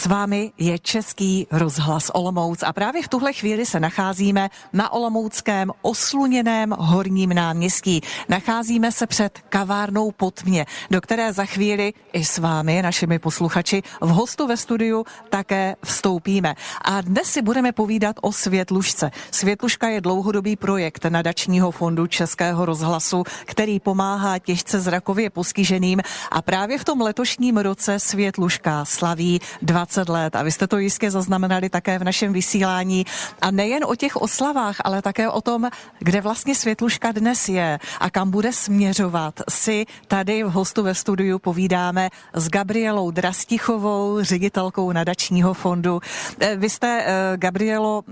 S 0.00 0.06
vámi 0.06 0.52
je 0.58 0.78
Český 0.78 1.46
rozhlas 1.50 2.10
Olomouc 2.14 2.62
a 2.62 2.72
právě 2.72 3.02
v 3.02 3.08
tuhle 3.08 3.32
chvíli 3.32 3.66
se 3.66 3.80
nacházíme 3.80 4.48
na 4.72 4.92
Olomouckém 4.92 5.72
osluněném 5.82 6.74
horním 6.78 7.34
náměstí. 7.34 8.00
Nacházíme 8.28 8.92
se 8.92 9.06
před 9.06 9.38
kavárnou 9.48 10.10
Potmě, 10.10 10.66
do 10.90 11.00
které 11.00 11.32
za 11.32 11.44
chvíli 11.44 11.92
i 12.12 12.24
s 12.24 12.38
vámi, 12.38 12.82
našimi 12.82 13.18
posluchači, 13.18 13.82
v 14.00 14.08
hostu 14.08 14.46
ve 14.46 14.56
studiu 14.56 15.04
také 15.30 15.76
vstoupíme. 15.84 16.54
A 16.84 17.00
dnes 17.00 17.32
si 17.32 17.42
budeme 17.42 17.72
povídat 17.72 18.16
o 18.22 18.32
Světlušce. 18.32 19.10
Světluška 19.30 19.88
je 19.88 20.00
dlouhodobý 20.00 20.56
projekt 20.56 21.04
nadačního 21.04 21.70
fondu 21.70 22.06
Českého 22.06 22.64
rozhlasu, 22.64 23.24
který 23.44 23.80
pomáhá 23.80 24.38
těžce 24.38 24.80
zrakově 24.80 25.30
postiženým 25.30 26.00
a 26.30 26.42
právě 26.42 26.78
v 26.78 26.84
tom 26.84 27.00
letošním 27.00 27.56
roce 27.56 27.98
Světluška 27.98 28.84
slaví 28.84 29.40
20 29.62 29.89
let 30.08 30.36
a 30.36 30.42
vy 30.42 30.52
jste 30.52 30.66
to 30.66 30.78
jistě 30.78 31.10
zaznamenali 31.10 31.68
také 31.68 31.98
v 31.98 32.04
našem 32.04 32.32
vysílání. 32.32 33.06
A 33.42 33.50
nejen 33.50 33.84
o 33.84 33.94
těch 33.94 34.16
oslavách, 34.16 34.76
ale 34.84 35.02
také 35.02 35.28
o 35.28 35.40
tom, 35.40 35.68
kde 35.98 36.20
vlastně 36.20 36.54
Světluška 36.54 37.12
dnes 37.12 37.48
je 37.48 37.78
a 38.00 38.10
kam 38.10 38.30
bude 38.30 38.52
směřovat, 38.52 39.40
si 39.48 39.86
tady 40.08 40.44
v 40.44 40.50
hostu 40.50 40.82
ve 40.82 40.94
studiu 40.94 41.38
povídáme 41.38 42.10
s 42.34 42.48
Gabrielou 42.48 43.10
Drastichovou, 43.10 44.22
ředitelkou 44.22 44.92
nadačního 44.92 45.54
fondu. 45.54 46.00
Eh, 46.40 46.56
vy 46.56 46.70
jste, 46.70 47.04
eh, 47.06 47.36
Gabrielo, 47.36 48.02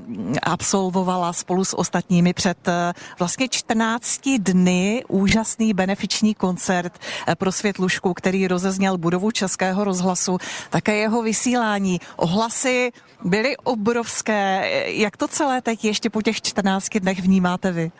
absolvovala 0.42 1.32
spolu 1.32 1.64
s 1.64 1.78
ostatními 1.78 2.32
před 2.32 2.68
eh, 2.68 2.92
vlastně 3.18 3.48
14 3.48 4.38
dny 4.38 5.04
úžasný 5.08 5.74
benefiční 5.74 6.34
koncert 6.34 6.98
pro 7.38 7.52
Světlušku, 7.52 8.14
který 8.14 8.48
rozezněl 8.48 8.98
budovu 8.98 9.30
Českého 9.30 9.84
rozhlasu. 9.84 10.38
Také 10.70 10.96
jeho 10.96 11.22
vysílání. 11.22 11.67
Ohlasy 12.16 12.92
byly 13.24 13.56
obrovské. 13.56 14.70
Jak 14.86 15.16
to 15.16 15.28
celé 15.28 15.62
teď 15.62 15.84
ještě 15.84 16.10
po 16.10 16.22
těch 16.22 16.42
14 16.42 16.88
dnech 16.98 17.20
vnímáte 17.20 17.72
vy? 17.72 17.90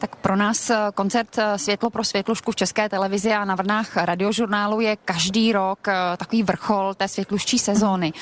Tak 0.00 0.16
pro 0.16 0.36
nás 0.36 0.70
eh, 0.70 0.76
koncert 0.94 1.38
eh, 1.38 1.58
Světlo 1.58 1.90
pro 1.90 2.04
světlušku 2.04 2.52
v 2.52 2.56
České 2.56 2.88
televizi 2.88 3.32
a 3.32 3.44
na 3.44 3.54
vrnách 3.54 3.96
radiožurnálu 3.96 4.80
je 4.80 4.96
každý 4.96 5.52
rok 5.52 5.88
eh, 5.88 6.16
takový 6.16 6.42
vrchol 6.42 6.94
té 6.94 7.08
světluščí 7.08 7.58
sezóny. 7.58 8.12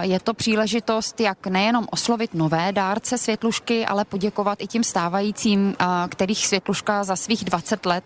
Je 0.00 0.20
to 0.20 0.34
příležitost, 0.34 1.20
jak 1.20 1.46
nejenom 1.46 1.86
oslovit 1.90 2.34
nové 2.34 2.72
dárce 2.72 3.18
světlušky, 3.18 3.86
ale 3.86 4.04
poděkovat 4.04 4.58
i 4.60 4.66
tím 4.66 4.84
stávajícím, 4.84 5.74
kterých 6.08 6.46
světluška 6.46 7.04
za 7.04 7.16
svých 7.16 7.44
20 7.44 7.86
let, 7.86 8.04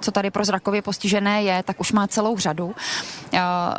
co 0.00 0.10
tady 0.10 0.30
pro 0.30 0.44
zrakově 0.44 0.82
postižené 0.82 1.42
je, 1.42 1.62
tak 1.62 1.80
už 1.80 1.92
má 1.92 2.06
celou 2.06 2.38
řadu. 2.38 2.74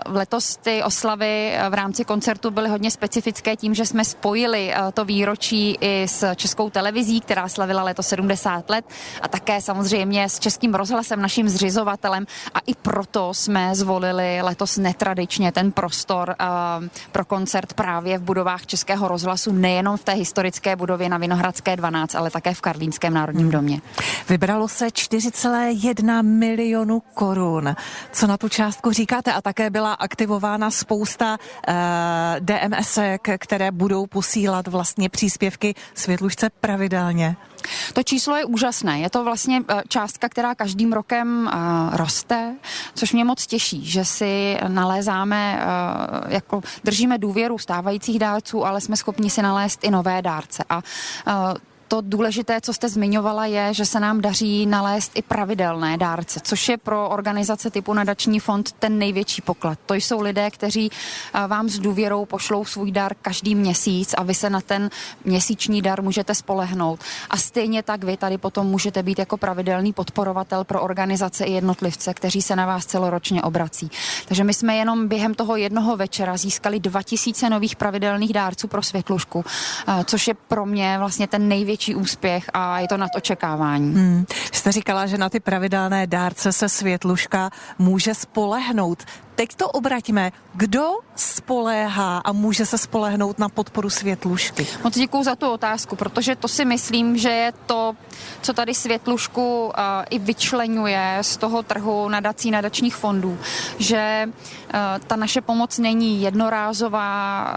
Letos 0.06 0.56
ty 0.56 0.84
oslavy 0.84 1.58
v 1.70 1.74
rámci 1.74 2.06
koncertu 2.06 2.52
byly 2.52 2.70
hodně 2.70 2.92
specifické 2.92 3.56
tím, 3.56 3.74
že 3.74 3.86
jsme 3.86 4.06
spojili 4.06 4.74
to 4.94 5.06
výročí 5.06 5.78
i 5.82 6.08
s 6.08 6.36
Českou 6.36 6.70
televizí, 6.70 7.22
která 7.22 7.48
slavila 7.48 7.84
letos 7.84 8.08
70 8.08 8.43
50 8.44 8.70
let 8.70 8.86
a 9.22 9.28
také 9.28 9.62
samozřejmě 9.62 10.30
s 10.30 10.40
Českým 10.40 10.74
rozhlasem, 10.74 11.22
naším 11.22 11.50
zřizovatelem 11.50 12.26
a 12.54 12.60
i 12.60 12.76
proto 12.76 13.34
jsme 13.34 13.76
zvolili 13.76 14.42
letos 14.42 14.78
netradičně 14.78 15.52
ten 15.52 15.72
prostor 15.72 16.36
uh, 16.40 16.88
pro 17.12 17.26
koncert 17.26 17.74
právě 17.74 18.18
v 18.18 18.22
budovách 18.22 18.66
Českého 18.66 19.08
rozhlasu, 19.08 19.52
nejenom 19.52 19.98
v 19.98 20.04
té 20.04 20.14
historické 20.14 20.76
budově 20.76 21.10
na 21.10 21.18
Vinohradské 21.18 21.76
12, 21.76 22.16
ale 22.16 22.32
také 22.32 22.54
v 22.54 22.62
Karlínském 22.62 23.14
národním 23.14 23.52
domě. 23.52 23.82
Vybralo 24.30 24.68
se 24.68 24.88
4,1 24.88 26.24
milionu 26.24 27.02
korun. 27.14 27.76
Co 28.12 28.28
na 28.28 28.38
tu 28.38 28.50
částku 28.50 28.92
říkáte? 28.92 29.34
A 29.34 29.42
také 29.42 29.70
byla 29.70 29.94
aktivována 29.94 30.72
spousta 30.72 31.38
uh, 31.38 31.74
DMS, 32.40 33.00
které 33.38 33.72
budou 33.72 34.08
posílat 34.08 34.68
vlastně 34.68 35.10
příspěvky 35.10 35.76
světlušce 35.94 36.50
pravidelně. 36.50 37.36
To 37.94 38.04
číslo 38.04 38.36
je 38.36 38.46
úžasné. 38.46 39.00
Je 39.00 39.10
to 39.10 39.24
vlastně 39.24 39.62
eh, 39.68 39.84
částka, 39.88 40.30
která 40.30 40.56
každým 40.56 40.94
rokem 40.94 41.50
eh, 41.54 41.98
roste, 41.98 42.56
což 42.96 43.14
mě 43.14 43.26
moc 43.26 43.48
těší, 43.48 43.86
že 43.86 44.06
si 44.06 44.58
nalézáme, 44.68 45.60
eh, 45.60 46.34
jako 46.34 46.62
držíme 46.84 47.18
důvěru 47.18 47.58
stávajících 47.58 48.20
dárců, 48.20 48.66
ale 48.66 48.82
jsme 48.82 48.98
schopni 48.98 49.30
si 49.30 49.42
nalézt 49.42 49.84
i 49.84 49.92
nové 49.92 50.22
dárce. 50.22 50.64
A 50.70 50.82
to 51.94 52.02
důležité, 52.02 52.62
co 52.62 52.74
jste 52.74 52.90
zmiňovala, 52.90 53.46
je, 53.46 53.74
že 53.74 53.86
se 53.86 54.00
nám 54.00 54.22
daří 54.22 54.66
nalézt 54.66 55.12
i 55.16 55.22
pravidelné 55.22 55.98
dárce, 55.98 56.40
což 56.44 56.70
je 56.70 56.78
pro 56.78 57.10
organizace 57.10 57.70
typu 57.70 57.94
Nadační 57.94 58.40
fond 58.40 58.72
ten 58.72 58.98
největší 58.98 59.42
poklad. 59.42 59.80
To 59.86 59.94
jsou 59.94 60.22
lidé, 60.22 60.52
kteří 60.52 60.92
vám 61.48 61.70
s 61.70 61.80
důvěrou 61.80 62.26
pošlou 62.26 62.66
svůj 62.66 62.92
dar 62.92 63.14
každý 63.22 63.56
měsíc 63.56 64.14
a 64.18 64.24
vy 64.24 64.34
se 64.34 64.50
na 64.50 64.62
ten 64.62 64.90
měsíční 65.26 65.82
dar 65.82 66.02
můžete 66.02 66.36
spolehnout. 66.36 67.00
A 67.30 67.38
stejně 67.38 67.84
tak 67.84 68.04
vy 68.04 68.18
tady 68.18 68.38
potom 68.38 68.68
můžete 68.68 69.04
být 69.04 69.20
jako 69.20 69.38
pravidelný 69.38 69.94
podporovatel 69.94 70.64
pro 70.64 70.82
organizace 70.82 71.46
i 71.46 71.52
jednotlivce, 71.52 72.14
kteří 72.14 72.42
se 72.42 72.56
na 72.56 72.66
vás 72.66 72.86
celoročně 72.86 73.44
obrací. 73.44 73.92
Takže 74.28 74.44
my 74.44 74.54
jsme 74.54 74.76
jenom 74.76 75.08
během 75.08 75.34
toho 75.34 75.56
jednoho 75.56 75.98
večera 75.98 76.38
získali 76.38 76.80
2000 76.80 77.50
nových 77.50 77.76
pravidelných 77.76 78.34
dárců 78.34 78.68
pro 78.68 78.82
světlušku, 78.82 79.46
což 80.06 80.28
je 80.28 80.34
pro 80.34 80.66
mě 80.66 80.96
vlastně 80.98 81.28
ten 81.28 81.48
největší 81.48 81.83
největší 81.88 81.96
úspěch 81.96 82.50
a 82.54 82.80
je 82.80 82.88
to 82.88 82.98
nad 82.98 83.10
očekávání. 83.16 83.94
Hmm. 83.94 84.26
Jste 84.52 84.72
říkala, 84.72 85.06
že 85.06 85.18
na 85.18 85.30
ty 85.30 85.40
pravidelné 85.40 86.08
dárce 86.08 86.52
se 86.52 86.70
Světluška 86.70 87.50
může 87.80 88.14
spolehnout 88.14 89.04
teď 89.36 89.56
to 89.56 89.70
obraťme. 89.70 90.32
Kdo 90.54 90.90
spoléhá 91.16 92.18
a 92.18 92.32
může 92.32 92.66
se 92.66 92.78
spolehnout 92.78 93.40
na 93.40 93.50
podporu 93.50 93.90
Světlušky? 93.90 94.68
Moc 94.84 94.94
děkuji 94.94 95.24
za 95.24 95.36
tu 95.36 95.50
otázku, 95.52 95.96
protože 95.96 96.36
to 96.36 96.48
si 96.48 96.66
myslím, 96.66 97.18
že 97.18 97.30
je 97.30 97.54
to, 97.66 97.96
co 98.42 98.54
tady 98.54 98.74
Světlušku 98.74 99.66
uh, 99.66 99.74
i 100.10 100.20
vyčlenuje 100.20 101.18
z 101.22 101.38
toho 101.38 101.64
trhu 101.64 102.10
nadací 102.10 102.52
nadačních 102.52 102.96
fondů, 102.96 103.38
že 103.80 104.30
uh, 104.30 104.80
ta 105.08 105.16
naše 105.16 105.42
pomoc 105.42 105.80
není 105.80 106.22
jednorázová, 106.22 107.54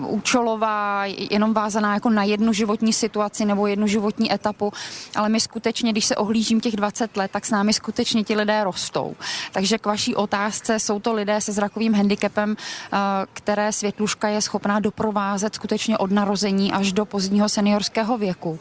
uh, 0.00 0.14
účelová, 0.14 1.04
jenom 1.30 1.54
vázaná 1.54 1.94
jako 1.94 2.10
na 2.10 2.24
jednu 2.24 2.52
životní 2.52 2.92
situaci 2.92 3.33
nebo 3.42 3.66
jednu 3.66 3.86
životní 3.86 4.32
etapu, 4.32 4.72
ale 5.16 5.28
my 5.28 5.40
skutečně, 5.40 5.92
když 5.92 6.04
se 6.04 6.16
ohlížím 6.16 6.60
těch 6.60 6.76
20 6.76 7.16
let, 7.16 7.30
tak 7.30 7.46
s 7.46 7.50
námi 7.50 7.72
skutečně 7.72 8.24
ti 8.24 8.36
lidé 8.36 8.64
rostou. 8.64 9.16
Takže 9.52 9.78
k 9.78 9.86
vaší 9.86 10.14
otázce 10.14 10.78
jsou 10.78 11.00
to 11.00 11.12
lidé 11.12 11.40
se 11.40 11.52
zrakovým 11.52 11.94
handicapem, 11.94 12.56
eh, 12.56 12.96
které 13.32 13.72
světluška 13.72 14.28
je 14.28 14.40
schopná 14.40 14.80
doprovázet 14.80 15.54
skutečně 15.54 15.98
od 15.98 16.10
narození 16.10 16.72
až 16.72 16.92
do 16.92 17.04
pozdního 17.04 17.48
seniorského 17.48 18.18
věku. 18.18 18.58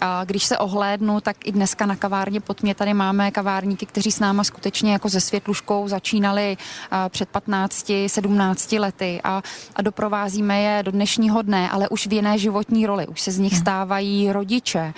A 0.00 0.24
když 0.24 0.44
se 0.44 0.58
ohlédnu, 0.58 1.20
tak 1.20 1.36
i 1.44 1.52
dneska 1.52 1.86
na 1.86 1.96
kavárně 1.96 2.40
pod 2.40 2.62
mě 2.62 2.74
tady 2.74 2.94
máme 2.94 3.30
kavárníky, 3.30 3.86
kteří 3.86 4.12
s 4.12 4.20
náma 4.20 4.44
skutečně 4.44 4.92
jako 4.92 5.10
se 5.10 5.20
světluškou 5.20 5.88
začínali 5.88 6.56
eh, 6.56 7.08
před 7.08 7.28
15-17 7.32 8.80
lety 8.80 9.20
a, 9.24 9.42
a 9.76 9.82
doprovázíme 9.82 10.60
je 10.60 10.82
do 10.82 10.90
dnešního 10.90 11.42
dne, 11.42 11.70
ale 11.70 11.88
už 11.88 12.06
v 12.06 12.12
jiné 12.12 12.38
životní 12.38 12.86
roli. 12.86 13.06
Už 13.06 13.20
se 13.20 13.30
z 13.30 13.38
nich 13.38 13.52
hmm. 13.52 13.60
Stávají 14.12 14.32
rodiče, 14.32 14.94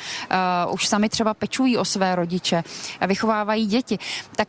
uh, 0.67 0.75
už 0.75 0.89
sami 0.89 1.09
třeba 1.09 1.35
pečují 1.35 1.79
o 1.79 1.85
své 1.85 2.17
rodiče, 2.17 2.65
vychovávají 3.07 3.67
děti. 3.67 3.99
Tak 4.37 4.49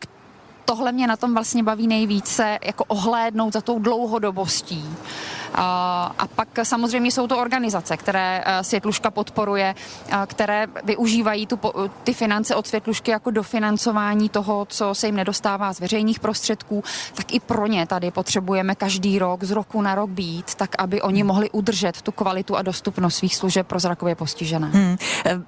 tohle 0.64 0.92
mě 0.92 1.06
na 1.06 1.16
tom 1.16 1.34
vlastně 1.34 1.62
baví 1.62 1.86
nejvíce, 1.86 2.58
jako 2.64 2.84
ohlédnout 2.84 3.52
za 3.52 3.60
tou 3.60 3.78
dlouhodobostí. 3.78 4.84
A, 4.84 5.45
a 5.54 6.26
pak 6.34 6.48
samozřejmě 6.62 7.10
jsou 7.10 7.26
to 7.26 7.38
organizace, 7.38 7.96
které 7.96 8.42
eh, 8.46 8.64
Světluška 8.64 9.10
podporuje, 9.10 9.74
eh, 10.08 10.16
které 10.26 10.66
využívají 10.84 11.46
tu, 11.46 11.58
ty 12.04 12.14
finance 12.14 12.54
od 12.54 12.66
Světlušky 12.66 13.10
jako 13.10 13.30
dofinancování 13.30 14.28
toho, 14.28 14.66
co 14.70 14.94
se 14.94 15.06
jim 15.06 15.16
nedostává 15.16 15.72
z 15.72 15.80
veřejných 15.80 16.20
prostředků, 16.20 16.84
tak 17.14 17.34
i 17.34 17.40
pro 17.40 17.66
ně 17.66 17.86
tady 17.86 18.10
potřebujeme 18.10 18.74
každý 18.74 19.18
rok, 19.18 19.44
z 19.44 19.50
roku 19.50 19.82
na 19.82 19.94
rok 19.94 20.10
být, 20.10 20.54
tak 20.54 20.70
aby 20.78 21.02
oni 21.02 21.20
hmm. 21.20 21.28
mohli 21.28 21.50
udržet 21.50 22.02
tu 22.02 22.12
kvalitu 22.12 22.56
a 22.56 22.62
dostupnost 22.62 23.16
svých 23.16 23.36
služeb 23.36 23.66
pro 23.66 23.80
zrakově 23.80 24.14
postižené. 24.14 24.66
Hmm. 24.66 24.96
Eh, 25.26 25.40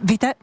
víte, 0.00 0.34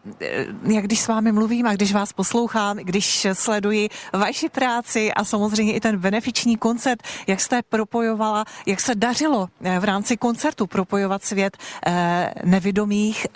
jak 0.64 0.86
když 0.86 1.00
s 1.00 1.08
vámi 1.08 1.32
mluvím 1.32 1.68
a 1.68 1.74
když 1.74 1.94
vás 1.94 2.14
poslouchám, 2.14 2.78
když 2.78 3.28
sleduji 3.34 3.90
vaši 4.14 4.50
práci 4.50 5.14
a 5.14 5.24
samozřejmě 5.24 5.74
i 5.74 5.80
ten 5.80 5.98
benefiční 5.98 6.58
koncert, 6.58 7.04
jak 7.28 7.40
jste 7.40 7.62
propojovala, 7.62 8.46
jak 8.66 8.80
se 8.80 8.96
dařilo 9.02 9.50
eh, 9.64 9.80
v 9.80 9.84
rámci 9.84 10.18
koncertu 10.18 10.68
propojovat 10.68 11.24
svět 11.24 11.58
eh, 11.58 12.34
nevidomých 12.44 13.28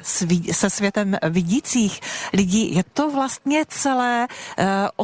se 0.52 0.70
světem 0.70 1.18
vidících 1.30 2.02
lidí. 2.34 2.76
Je 2.76 2.84
to 2.94 3.10
vlastně 3.10 3.66
celé 3.68 4.28
o 4.98 5.04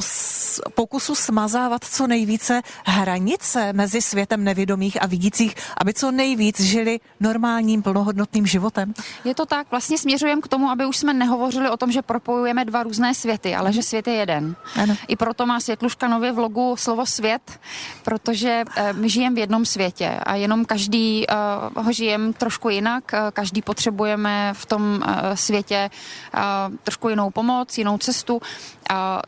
pokusu 0.75 1.16
smazávat 1.16 1.84
co 1.84 2.08
nejvíce 2.08 2.62
hranice 2.86 3.74
mezi 3.74 4.02
světem 4.02 4.44
nevidomých 4.44 5.04
a 5.04 5.06
vidících, 5.08 5.56
aby 5.78 5.94
co 5.94 6.12
nejvíc 6.12 6.60
žili 6.60 7.00
normálním 7.19 7.81
plnohodnotným 7.81 8.46
životem? 8.48 8.94
Je 9.25 9.36
to 9.36 9.46
tak, 9.46 9.72
vlastně 9.72 9.98
směřujeme 9.98 10.42
k 10.42 10.48
tomu, 10.48 10.69
aby 10.69 10.86
už 10.86 10.98
jsme 10.98 11.13
nehovořili 11.13 11.69
o 11.69 11.78
tom, 11.78 11.92
že 11.92 12.02
propojujeme 12.02 12.66
dva 12.66 12.84
různé 12.84 13.13
světy, 13.13 13.56
ale 13.56 13.74
že 13.74 13.84
svět 13.84 14.08
je 14.08 14.13
jeden. 14.13 14.56
Ano. 14.75 14.96
I 15.08 15.16
proto 15.16 15.46
má 15.46 15.60
Světluška 15.60 16.08
nově 16.08 16.31
v 16.31 16.40
logu 16.40 16.75
slovo 16.78 17.06
svět, 17.06 17.60
protože 18.04 18.63
my 18.92 19.10
žijeme 19.10 19.36
v 19.36 19.40
jednom 19.40 19.66
světě 19.66 20.19
a 20.24 20.36
jenom 20.36 20.50
každý 20.65 21.25
uh, 21.27 21.83
ho 21.86 21.92
žijeme 21.92 22.33
trošku 22.33 22.69
jinak, 22.69 23.03
uh, 23.13 23.19
každý 23.33 23.62
potřebujeme 23.62 24.53
v 24.53 24.65
tom 24.65 24.81
uh, 24.81 25.36
světě 25.36 25.89
uh, 26.33 26.42
trošku 26.83 27.09
jinou 27.09 27.30
pomoc, 27.30 27.77
jinou 27.77 27.98
cestu, 27.98 28.36
uh, 28.36 28.42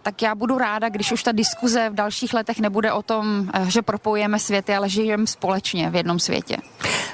tak 0.01 0.21
já 0.21 0.35
budu 0.35 0.57
ráda, 0.57 0.89
když 0.89 1.11
už 1.11 1.23
ta 1.23 1.31
diskuze 1.31 1.89
v 1.89 1.93
dalších 1.93 2.33
letech 2.33 2.59
nebude 2.59 2.91
o 2.91 3.01
tom, 3.01 3.39
uh, 3.39 3.67
že 3.67 3.81
propojujeme 3.81 4.39
světy, 4.39 4.75
ale 4.75 4.89
žijeme 4.89 5.27
společně 5.27 5.89
v 5.89 5.95
jednom 5.95 6.19
světě. 6.19 6.57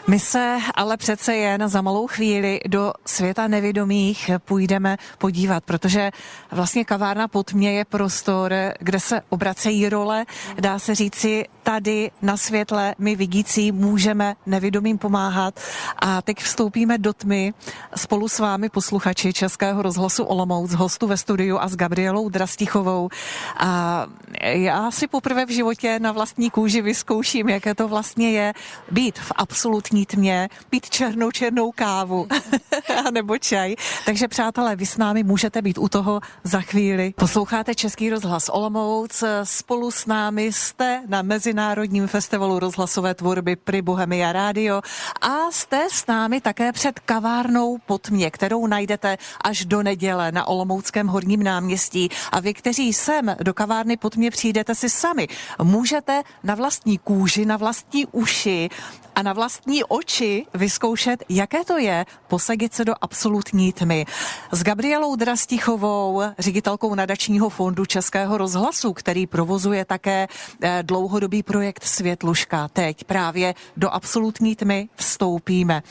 My 0.08 0.20
se 0.20 0.58
ale 0.76 0.98
přece 0.98 1.36
jen 1.36 1.70
za 1.70 1.82
malou 1.82 2.08
chvíli 2.08 2.60
do 2.68 2.94
světa 3.06 3.48
nevědomých 3.48 4.32
půjdeme 4.46 4.98
podívat, 5.18 5.64
protože 5.64 6.12
vlastně 6.52 6.86
kavárna 6.86 7.28
pod 7.28 7.54
mě 7.54 7.72
je 7.72 7.86
prostor, 7.86 8.54
kde 8.80 9.00
se 9.00 9.22
obracejí 9.30 9.90
role, 9.90 10.26
dá 10.60 10.80
se 10.80 10.96
říci, 10.96 11.46
tady 11.64 12.12
na 12.22 12.38
světle 12.38 12.96
my 12.98 13.16
vidící 13.16 13.72
můžeme 13.72 13.99
nevědomým 14.46 14.98
pomáhat 14.98 15.60
a 16.00 16.22
teď 16.22 16.38
vstoupíme 16.38 16.98
do 16.98 17.14
tmy 17.14 17.54
spolu 17.96 18.28
s 18.28 18.40
vámi 18.40 18.70
posluchači 18.70 19.34
Českého 19.34 19.82
rozhlasu 19.82 20.24
Olomouc, 20.24 20.74
hostu 20.74 21.08
ve 21.08 21.18
studiu 21.18 21.58
a 21.60 21.68
s 21.68 21.76
Gabrielou 21.76 22.30
Drastichovou. 22.30 23.10
A 23.58 24.06
já 24.44 24.92
si 24.92 25.08
poprvé 25.08 25.46
v 25.46 25.50
životě 25.50 26.00
na 26.00 26.12
vlastní 26.12 26.50
kůži 26.50 26.82
vyzkouším, 26.82 27.50
jaké 27.50 27.76
to 27.76 27.88
vlastně 27.88 28.32
je 28.32 28.54
být 28.92 29.20
v 29.20 29.32
absolutní 29.36 30.06
tmě, 30.06 30.50
pít 30.70 30.90
černou 30.90 31.32
černou 31.32 31.72
kávu 31.72 32.28
nebo 33.12 33.38
čaj. 33.38 33.76
Takže 34.06 34.28
přátelé, 34.28 34.76
vy 34.76 34.86
s 34.86 34.98
námi 34.98 35.24
můžete 35.24 35.62
být 35.62 35.78
u 35.78 35.88
toho 35.90 36.22
za 36.44 36.62
chvíli. 36.62 37.14
Posloucháte 37.18 37.76
Český 37.76 38.10
rozhlas 38.10 38.50
Olomouc, 38.50 39.24
spolu 39.44 39.92
s 39.92 40.06
námi 40.06 40.54
jste 40.54 41.04
na 41.08 41.22
Mezinárodním 41.22 42.08
festivalu 42.08 42.60
rozhlasové 42.60 43.14
tvorby 43.14 43.56
Pri 43.56 43.82
Bohemia 43.90 44.32
Radio 44.32 44.82
a 45.22 45.52
jste 45.52 45.88
s 45.92 46.08
námi 46.08 46.42
také 46.42 46.72
před 46.72 47.00
kavárnou 47.00 47.78
Potmě, 47.86 48.32
kterou 48.32 48.68
najdete 48.68 49.18
až 49.44 49.66
do 49.66 49.84
neděle 49.84 50.32
na 50.32 50.48
Olomouckém 50.48 51.08
horním 51.08 51.44
náměstí. 51.44 52.10
A 52.32 52.40
vy, 52.40 52.54
kteří 52.54 52.94
sem 52.94 53.36
do 53.44 53.54
kavárny 53.54 53.98
Potmě 53.98 54.32
přijdete 54.32 54.76
si 54.76 54.90
sami, 54.90 55.28
můžete 55.64 56.22
na 56.44 56.56
vlastní 56.56 56.98
kůži, 56.98 57.46
na 57.46 57.58
vlastní 57.58 58.06
uši 58.12 58.70
a 59.16 59.22
na 59.22 59.34
vlastní 59.34 59.84
oči 59.84 60.46
vyzkoušet, 60.54 61.24
jaké 61.30 61.66
to 61.66 61.78
je 61.78 62.06
posadit 62.28 62.74
se 62.74 62.86
do 62.86 62.94
absolutní 63.02 63.74
tmy. 63.74 64.06
S 64.52 64.64
Gabrielou 64.64 65.16
Drastichovou, 65.16 66.22
ředitelkou 66.40 66.96
nadačního 66.96 67.50
fondu 67.50 67.86
Českého 67.86 68.38
rozhlasu, 68.38 68.94
který 68.94 69.28
provozuje 69.28 69.86
také 69.86 70.28
eh, 70.62 70.84
dlouhodobý 70.84 71.44
projekt 71.44 71.84
Světluška. 71.84 72.68
Teď 72.68 73.04
právě 73.04 73.56
do 73.80 73.90
absolutní 73.94 74.56
tmy 74.56 74.90
vstoupíme. 74.96 75.84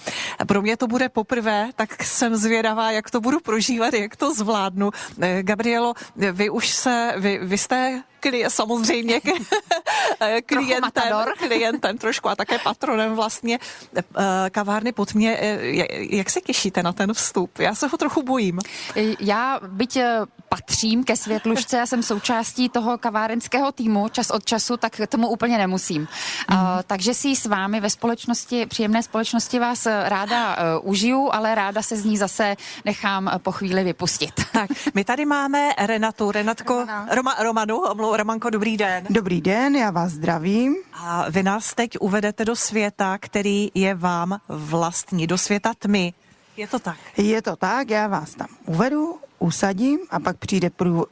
Pro 0.47 0.63
mě 0.63 0.77
to 0.77 0.87
bude 0.87 1.09
poprvé, 1.09 1.71
tak 1.77 2.03
jsem 2.03 2.37
zvědavá, 2.37 2.91
jak 2.91 3.11
to 3.11 3.21
budu 3.21 3.41
prožívat, 3.41 3.95
jak 3.95 4.17
to 4.17 4.35
zvládnu. 4.35 4.91
Eh, 5.21 5.43
Gabrielo, 5.43 5.95
vy 6.17 6.51
už 6.51 6.69
se, 6.69 7.15
vy, 7.17 7.39
vy 7.43 7.59
jste 7.59 8.03
kli, 8.21 8.45
samozřejmě 8.49 9.21
klientem, 10.47 11.13
klientem 11.39 11.99
trošku 11.99 12.29
a 12.29 12.37
také 12.37 12.59
patronem 12.59 13.15
vlastně 13.15 13.59
eh, 13.97 14.03
kavárny 14.51 14.93
pod 14.93 15.15
mě. 15.15 15.37
Eh, 15.41 15.59
jak 16.17 16.31
se 16.31 16.41
těšíte 16.41 16.83
na 16.83 16.93
ten 16.93 17.13
vstup? 17.13 17.59
Já 17.59 17.75
se 17.75 17.87
ho 17.87 17.99
trochu 17.99 18.23
bojím. 18.23 18.61
Já 19.21 19.61
byť 19.69 19.97
eh, 19.97 20.21
patřím 20.49 21.05
ke 21.05 21.17
světlušce, 21.17 21.77
já 21.77 21.87
jsem 21.87 22.03
součástí 22.03 22.69
toho 22.69 22.99
kavárenského 22.99 23.73
týmu 23.73 24.09
čas 24.09 24.31
od 24.31 24.45
času, 24.45 24.77
tak 24.77 25.01
tomu 25.09 25.29
úplně 25.29 25.59
nemusím. 25.59 26.09
Mm. 26.51 26.57
Uh, 26.57 26.65
takže 26.87 27.15
si 27.15 27.37
s 27.37 27.47
vámi 27.47 27.81
ve 27.81 27.91
společnosti, 27.91 28.67
příjemné 28.67 29.03
společnosti 29.03 29.59
vás 29.59 29.87
ráda 29.87 30.57
uh, 30.57 30.91
užiju, 30.91 31.29
ale 31.33 31.55
ráda 31.55 31.83
se 31.83 31.97
z 31.97 32.05
ní 32.05 32.17
zase 32.17 32.57
nechám 32.85 33.31
po 33.39 33.53
chvíli 33.53 33.85
vypustit. 33.85 34.35
Tak, 34.53 34.71
my 34.95 35.05
tady 35.05 35.25
máme 35.25 35.71
Renatu, 35.79 36.31
Renatko, 36.31 36.87
Roma, 37.11 37.37
Romanu, 37.39 37.83
Romanko, 38.17 38.51
dobrý 38.51 38.77
den. 38.77 39.05
Dobrý 39.11 39.41
den, 39.41 39.77
já 39.77 39.91
vás 39.91 40.13
zdravím. 40.13 40.77
A 40.95 41.31
vy 41.31 41.43
nás 41.43 41.75
teď 41.75 41.99
uvedete 42.01 42.45
do 42.45 42.57
světa, 42.57 43.19
který 43.19 43.71
je 43.75 43.95
vám 43.95 44.39
vlastní, 44.49 45.27
do 45.27 45.39
světa 45.39 45.73
tmy. 45.79 46.13
Je 46.57 46.69
to 46.69 46.79
tak? 46.79 46.97
Je 47.17 47.43
to 47.43 47.57
tak, 47.57 47.91
já 47.91 48.07
vás 48.09 48.35
tam 48.35 48.49
uvedu, 48.67 49.19
usadím 49.39 49.99
a 50.11 50.21
pak 50.21 50.37
přijde, 50.37 50.71
prů, 50.71 51.07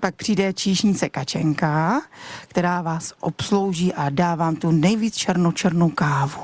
pak 0.00 0.14
přijde 0.14 0.52
číšnice 0.52 1.08
Kačenka, 1.08 2.02
která 2.48 2.82
vás 2.82 3.12
obslouží 3.20 3.94
a 3.94 4.10
dá 4.10 4.34
vám 4.34 4.56
tu 4.56 4.70
nejvíc 4.70 5.16
černou 5.16 5.52
černou 5.52 5.90
kávu. 5.90 6.40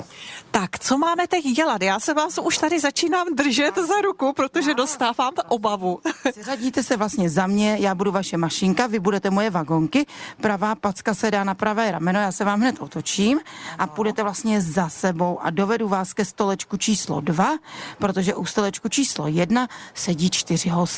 Tak, 0.50 0.78
co 0.78 0.98
máme 0.98 1.26
teď 1.26 1.44
dělat? 1.44 1.82
Já 1.82 2.00
se 2.00 2.14
vás 2.14 2.38
už 2.38 2.58
tady 2.58 2.80
začínám 2.80 3.26
držet 3.34 3.74
za 3.74 4.00
ruku, 4.04 4.32
protože 4.32 4.74
dostávám 4.74 5.32
obavu. 5.48 6.00
Řadíte 6.40 6.82
se 6.82 6.96
vlastně 6.96 7.30
za 7.30 7.46
mě, 7.46 7.76
já 7.80 7.94
budu 7.94 8.12
vaše 8.12 8.36
mašinka, 8.36 8.86
vy 8.86 8.98
budete 8.98 9.30
moje 9.30 9.50
vagonky, 9.50 10.06
pravá 10.40 10.74
packa 10.74 11.14
se 11.14 11.30
dá 11.30 11.44
na 11.44 11.54
pravé 11.54 11.90
rameno, 11.90 12.20
já 12.20 12.32
se 12.32 12.44
vám 12.44 12.60
hned 12.60 12.76
otočím 12.80 13.40
a 13.78 13.86
půjdete 13.86 14.22
vlastně 14.22 14.60
za 14.60 14.88
sebou 14.88 15.38
a 15.40 15.50
dovedu 15.50 15.88
vás 15.88 16.12
ke 16.12 16.24
stolečku 16.24 16.76
číslo 16.76 17.20
dva, 17.20 17.58
protože 17.98 18.34
u 18.34 18.44
stolečku 18.44 18.88
číslo 18.88 19.28
jedna 19.28 19.68
sedí 19.94 20.30
čtyři 20.30 20.68
hosté. 20.68 20.94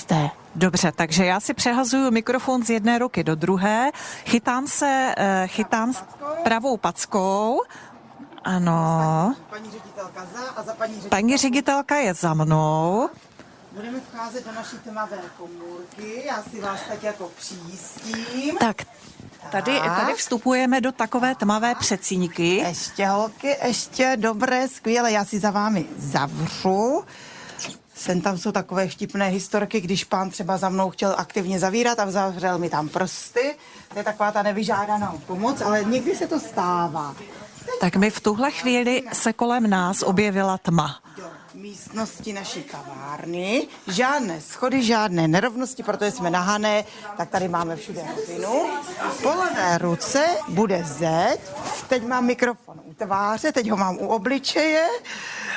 Dobře, 0.55 0.93
takže 0.93 1.25
já 1.25 1.41
si 1.41 1.55
přehazuju 1.55 2.11
mikrofon 2.11 2.65
z 2.65 2.71
jedné 2.71 2.99
ruky 2.99 3.25
do 3.25 3.35
druhé, 3.35 3.91
chytám 4.25 4.67
se, 4.67 5.15
eh, 5.17 5.47
chytám 5.47 5.93
pravou 6.45 6.77
packou, 6.77 7.61
ano. 8.45 9.35
Paní 9.51 9.71
ředitelka 9.71 10.27
za 10.35 10.51
a 10.57 10.63
za 10.63 10.75
paní 10.75 10.93
ředitelka. 10.93 11.17
Paní 11.17 11.37
ředitelka 11.37 11.97
je 11.97 12.15
za 12.15 12.35
mnou. 12.35 13.09
Budeme 13.73 14.01
vcházet 14.01 14.47
do 14.47 14.53
naší 14.53 14.77
tmavé 14.79 15.19
komůrky, 15.39 16.23
já 16.27 16.43
si 16.43 16.61
vás 16.61 16.81
tak 16.89 17.03
jako 17.03 17.31
přijistím. 17.37 18.57
Tak, 18.57 18.77
Tady, 19.51 19.81
tady 19.81 20.15
vstupujeme 20.15 20.81
do 20.81 20.93
takové 20.93 21.35
tmavé 21.35 21.75
přecíňky. 21.75 22.57
Ještě 22.57 23.07
holky, 23.07 23.57
ještě 23.67 24.17
dobré, 24.21 24.69
skvěle, 24.69 25.13
já 25.13 25.25
si 25.25 25.39
za 25.39 25.51
vámi 25.51 25.87
zavřu. 25.97 27.05
Sen 27.97 28.21
tam 28.21 28.39
jsou 28.39 28.53
takové 28.53 28.91
štipné 28.91 29.29
historky, 29.29 29.81
když 29.81 30.05
pán 30.05 30.31
třeba 30.31 30.57
za 30.57 30.69
mnou 30.69 30.91
chtěl 30.91 31.15
aktivně 31.19 31.59
zavírat 31.59 31.99
a 32.01 32.11
zavřel 32.11 32.59
mi 32.59 32.71
tam 32.71 32.89
prsty. 32.89 33.55
To 33.93 33.99
je 33.99 34.05
taková 34.05 34.33
ta 34.33 34.43
nevyžádaná 34.43 35.15
pomoc, 35.27 35.61
ale 35.61 35.85
někdy 35.85 36.17
se 36.17 36.27
to 36.27 36.41
stává. 36.41 37.15
Tak 37.81 37.97
mi 37.97 38.11
v 38.11 38.21
tuhle 38.21 38.51
chvíli 38.51 39.03
se 39.13 39.33
kolem 39.33 39.71
nás 39.71 40.03
objevila 40.03 40.59
tma. 40.59 41.06
Místnosti 41.57 42.33
naší 42.33 42.63
kavárny. 42.63 43.69
Žádné 43.87 44.41
schody, 44.41 44.83
žádné 44.83 45.29
nerovnosti, 45.29 45.83
protože 45.83 46.11
jsme 46.11 46.31
nahané, 46.31 46.85
tak 47.17 47.31
tady 47.31 47.49
máme 47.49 47.77
všude 47.77 48.03
rovinu. 48.17 48.67
Po 49.23 49.29
levé 49.29 49.79
ruce 49.79 50.27
bude 50.49 50.85
zeď. 50.85 51.41
Teď 51.89 52.07
mám 52.07 52.27
mikrofon 52.27 52.81
u 52.85 52.95
tváře, 52.95 53.53
teď 53.53 53.71
ho 53.71 53.77
mám 53.77 53.97
u 53.97 54.07
obličeje 54.07 54.87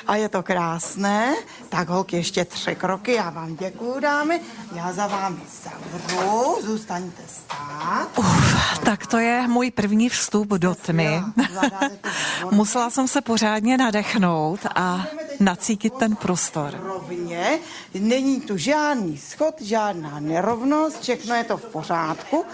a 0.07 0.15
je 0.15 0.29
to 0.29 0.43
krásné. 0.43 1.35
Tak 1.69 1.89
holky, 1.89 2.15
ještě 2.15 2.45
tři 2.45 2.75
kroky, 2.75 3.13
já 3.13 3.29
vám 3.29 3.55
děkuju, 3.55 3.99
dámy. 3.99 4.41
Já 4.75 4.93
za 4.93 5.07
vámi 5.07 5.41
zavřu, 5.63 6.57
zůstaňte 6.61 7.23
stát. 7.27 8.07
Uf, 8.17 8.79
tak 8.83 9.07
to 9.07 9.17
je 9.17 9.47
můj 9.47 9.71
první 9.71 10.09
vstup 10.09 10.47
do 10.47 10.75
tmy. 10.75 11.21
Musela 12.51 12.89
jsem 12.89 13.07
se 13.07 13.21
pořádně 13.21 13.77
nadechnout 13.77 14.59
a 14.75 15.05
nacítit 15.39 15.93
ten 15.93 16.15
prostor. 16.15 16.79
Rovně, 16.83 17.59
není 17.93 18.41
tu 18.41 18.57
žádný 18.57 19.17
schod, 19.17 19.61
žádná 19.61 20.19
nerovnost, 20.19 21.01
všechno 21.01 21.35
je 21.35 21.43
to 21.43 21.57
v 21.57 21.65
pořádku. 21.65 22.45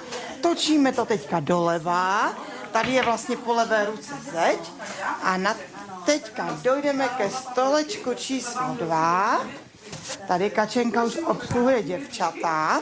Točíme 0.42 0.92
to 0.92 1.06
teďka 1.06 1.40
doleva, 1.40 2.34
tady 2.72 2.92
je 2.92 3.04
vlastně 3.04 3.38
po 3.38 3.54
levé 3.54 3.86
ruce 3.86 4.14
zeď 4.32 4.60
a 5.24 5.38
na 5.38 5.56
teďka 6.06 6.60
dojdeme 6.62 7.10
ke 7.18 7.30
stolečku 7.30 8.14
číslo 8.14 8.76
dva. 8.80 9.46
Tady 10.28 10.50
Kačenka 10.50 11.04
už 11.04 11.18
obsluhuje 11.18 11.84
děvčata. 11.84 12.82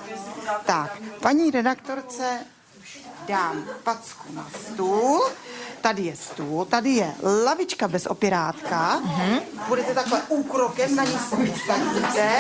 Tak, 0.66 0.98
paní 1.22 1.52
redaktorce 1.52 2.40
dám 3.28 3.64
packu 3.84 4.34
na 4.34 4.48
stůl. 4.64 5.22
tady 5.82 6.02
je 6.02 6.16
stůl, 6.16 6.66
tady 6.66 6.90
je 6.90 7.14
lavička 7.46 7.88
bez 7.88 8.06
opirátka. 8.06 9.02
Mm-hmm. 9.02 9.42
Budete 9.68 9.94
takhle 9.94 10.22
úkrokem, 10.28 10.96
na 10.96 11.04
ní 11.04 11.18
se 11.30 11.36
usadíte. 11.36 12.32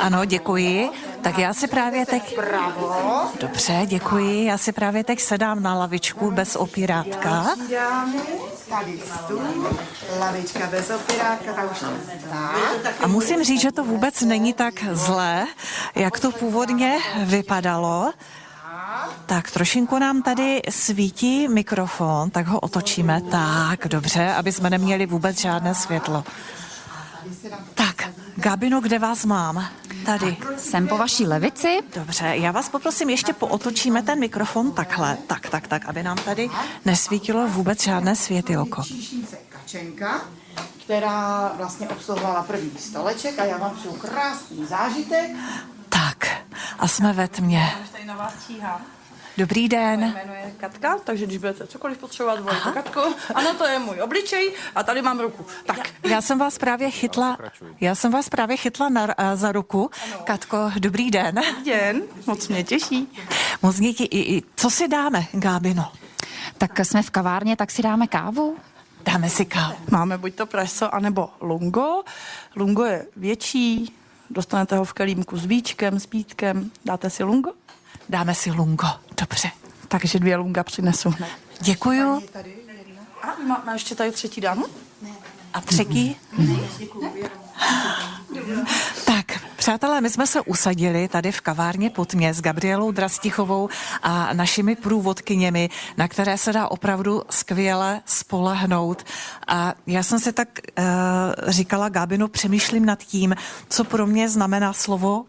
Ano, 0.00 0.24
děkuji. 0.24 0.90
Tak 1.22 1.38
já 1.38 1.54
si 1.54 1.66
právě 1.66 2.06
teď... 2.06 2.34
Pravo. 2.34 3.30
Dobře, 3.40 3.82
děkuji. 3.86 4.44
Já 4.44 4.58
si 4.58 4.72
právě 4.72 5.04
teď 5.04 5.20
sedám 5.20 5.62
na 5.62 5.74
lavičku 5.74 6.30
bez 6.30 6.56
opirátka. 6.56 7.46
Tady 8.68 9.00
stůl, 9.24 9.68
lavička 10.18 10.66
bez 10.66 10.90
opirátka, 10.90 11.64
už. 11.72 11.84
A 13.00 13.06
musím 13.06 13.44
říct, 13.44 13.60
že 13.60 13.72
to 13.72 13.84
vůbec 13.84 14.20
není 14.20 14.52
tak 14.52 14.74
zlé, 14.92 15.46
jak 15.94 16.20
to 16.20 16.32
původně 16.32 16.98
vypadalo. 17.24 18.12
Tak 19.32 19.50
trošinku 19.50 19.98
nám 19.98 20.22
tady 20.22 20.62
svítí 20.70 21.48
mikrofon, 21.48 22.30
tak 22.30 22.46
ho 22.46 22.60
otočíme. 22.60 23.20
Tak, 23.20 23.88
dobře, 23.88 24.32
aby 24.32 24.52
jsme 24.52 24.70
neměli 24.70 25.06
vůbec 25.06 25.40
žádné 25.40 25.74
světlo. 25.74 26.24
Tak, 27.74 28.08
Gabino, 28.36 28.80
kde 28.80 28.98
vás 28.98 29.24
mám? 29.24 29.68
Tady. 30.06 30.36
Jsem 30.56 30.88
po 30.88 30.98
vaší 30.98 31.26
levici. 31.26 31.78
Dobře, 31.94 32.26
já 32.26 32.52
vás 32.52 32.68
poprosím, 32.68 33.10
ještě 33.10 33.32
pootočíme 33.32 34.02
ten 34.02 34.18
mikrofon 34.18 34.72
takhle, 34.72 35.18
tak, 35.26 35.48
tak, 35.50 35.66
tak, 35.66 35.86
aby 35.86 36.02
nám 36.02 36.16
tady 36.16 36.50
nesvítilo 36.84 37.48
vůbec 37.48 37.82
žádné 37.82 38.16
světilko. 38.16 38.82
Kačenka, 39.48 40.20
která 40.84 41.52
vlastně 41.56 41.88
obsluhovala 41.88 42.42
první 42.42 42.78
stoleček 42.78 43.38
a 43.38 43.44
já 43.44 43.56
vám 43.58 43.76
přeju 43.76 43.94
krásný 43.94 44.66
zážitek. 44.66 45.30
Tak, 45.88 46.26
a 46.78 46.88
jsme 46.88 47.12
ve 47.12 47.28
tmě. 47.28 47.72
Tady 47.92 48.04
na 48.04 48.16
vás 48.16 48.32
číhám. 48.46 48.80
Dobrý 49.36 49.68
den. 49.68 50.00
Jméno 50.00 50.34
je 50.34 50.52
Katka, 50.56 50.98
takže 51.04 51.26
když 51.26 51.38
budete 51.38 51.66
cokoliv 51.66 51.98
potřebovat, 51.98 52.40
volejte 52.40 52.70
Katku. 52.72 53.00
Ano, 53.34 53.54
to 53.54 53.66
je 53.66 53.78
můj 53.78 54.00
obličej 54.02 54.52
a 54.74 54.82
tady 54.82 55.02
mám 55.02 55.20
ruku. 55.20 55.46
Tak, 55.66 55.90
Já 56.04 56.20
jsem 56.20 56.38
vás 56.38 56.58
právě 56.58 56.90
chytla, 56.90 57.38
já 57.80 57.94
jsem 57.94 58.12
vás 58.12 58.28
právě 58.28 58.56
chytla 58.56 58.88
na, 58.88 59.04
a, 59.16 59.36
za 59.36 59.52
ruku. 59.52 59.90
Katko, 60.24 60.70
dobrý 60.78 61.10
den. 61.10 61.40
den, 61.64 62.02
moc 62.26 62.48
mě 62.48 62.64
těší. 62.64 63.08
Moc 63.62 63.80
díky. 63.80 64.04
I, 64.04 64.36
i, 64.36 64.42
co 64.56 64.70
si 64.70 64.88
dáme, 64.88 65.26
Gábino? 65.32 65.92
Tak 66.58 66.78
jsme 66.78 67.02
v 67.02 67.10
kavárně, 67.10 67.56
tak 67.56 67.70
si 67.70 67.82
dáme 67.82 68.06
kávu. 68.06 68.56
Dáme 69.04 69.30
si 69.30 69.44
kávu. 69.44 69.76
Máme 69.90 70.18
buď 70.18 70.34
to 70.34 70.46
preso, 70.46 70.94
anebo 70.94 71.30
lungo. 71.40 72.02
Lungo 72.56 72.84
je 72.84 73.06
větší, 73.16 73.94
dostanete 74.30 74.76
ho 74.76 74.84
v 74.84 74.92
kelímku 74.92 75.36
s 75.36 75.44
víčkem, 75.44 76.00
s 76.00 76.06
pítkem. 76.06 76.70
Dáte 76.84 77.10
si 77.10 77.24
lungo? 77.24 77.50
Dáme 78.08 78.34
si 78.34 78.50
lungo. 78.50 78.86
Dobře. 79.22 79.50
Takže 79.88 80.18
dvě 80.18 80.36
lunga 80.36 80.64
přinesu 80.64 81.10
hned. 81.10 81.28
Děkuju. 81.60 82.22
A 83.22 83.26
má, 83.46 83.62
má 83.66 83.72
ještě 83.72 83.94
tady 83.94 84.10
třetí 84.12 84.40
dámu? 84.40 84.66
A 85.54 85.60
třetí? 85.60 86.16
Tak, 89.06 89.26
přátelé, 89.56 90.00
my 90.00 90.10
jsme 90.10 90.26
se 90.26 90.40
usadili 90.40 91.08
tady 91.08 91.32
v 91.32 91.40
kavárně 91.40 91.90
Potmě 91.90 92.34
s 92.34 92.40
Gabrielou 92.40 92.90
Drastichovou 92.90 93.68
a 94.02 94.32
našimi 94.32 94.76
průvodkyněmi, 94.76 95.70
na 95.96 96.08
které 96.08 96.38
se 96.38 96.52
dá 96.52 96.68
opravdu 96.68 97.22
skvěle 97.30 98.00
spolehnout. 98.06 99.04
A 99.46 99.74
já 99.86 100.02
jsem 100.02 100.18
si 100.18 100.32
tak 100.32 100.48
uh, 100.78 100.84
říkala, 101.48 101.88
Gabino, 101.88 102.28
přemýšlím 102.28 102.84
nad 102.86 102.98
tím, 102.98 103.34
co 103.68 103.84
pro 103.84 104.06
mě 104.06 104.28
znamená 104.28 104.72
slovo 104.72 105.24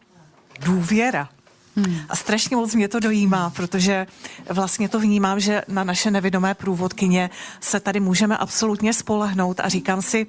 důvěra. 0.59 1.29
Hmm. 1.75 1.95
A 2.09 2.15
strašně 2.15 2.55
moc 2.55 2.75
mě 2.75 2.87
to 2.87 2.99
dojímá, 2.99 3.49
protože 3.49 4.07
vlastně 4.49 4.89
to 4.89 4.99
vnímám, 4.99 5.39
že 5.39 5.61
na 5.67 5.83
naše 5.83 6.11
nevidomé 6.11 6.53
průvodkyně 6.53 7.29
se 7.59 7.79
tady 7.79 7.99
můžeme 7.99 8.37
absolutně 8.37 8.93
spolehnout 8.93 9.59
a 9.59 9.69
říkám 9.69 10.01
si, 10.01 10.27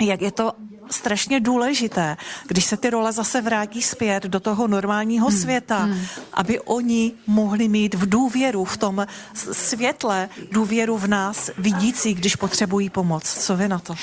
jak 0.00 0.22
je 0.22 0.30
to 0.30 0.52
strašně 0.90 1.40
důležité, 1.40 2.16
když 2.48 2.64
se 2.64 2.76
ty 2.76 2.90
role 2.90 3.12
zase 3.12 3.40
vrátí 3.40 3.82
zpět 3.82 4.22
do 4.22 4.40
toho 4.40 4.68
normálního 4.68 5.28
hmm. 5.28 5.38
světa, 5.38 5.78
hmm. 5.78 6.00
aby 6.32 6.60
oni 6.60 7.12
mohli 7.26 7.68
mít 7.68 7.94
v 7.94 8.08
důvěru, 8.08 8.64
v 8.64 8.76
tom 8.76 9.06
světle, 9.52 10.28
důvěru 10.52 10.98
v 10.98 11.06
nás 11.06 11.50
vidící, 11.58 12.14
když 12.14 12.36
potřebují 12.36 12.90
pomoc. 12.90 13.24
Co 13.24 13.56
vy 13.56 13.68
na 13.68 13.78
to? 13.78 13.94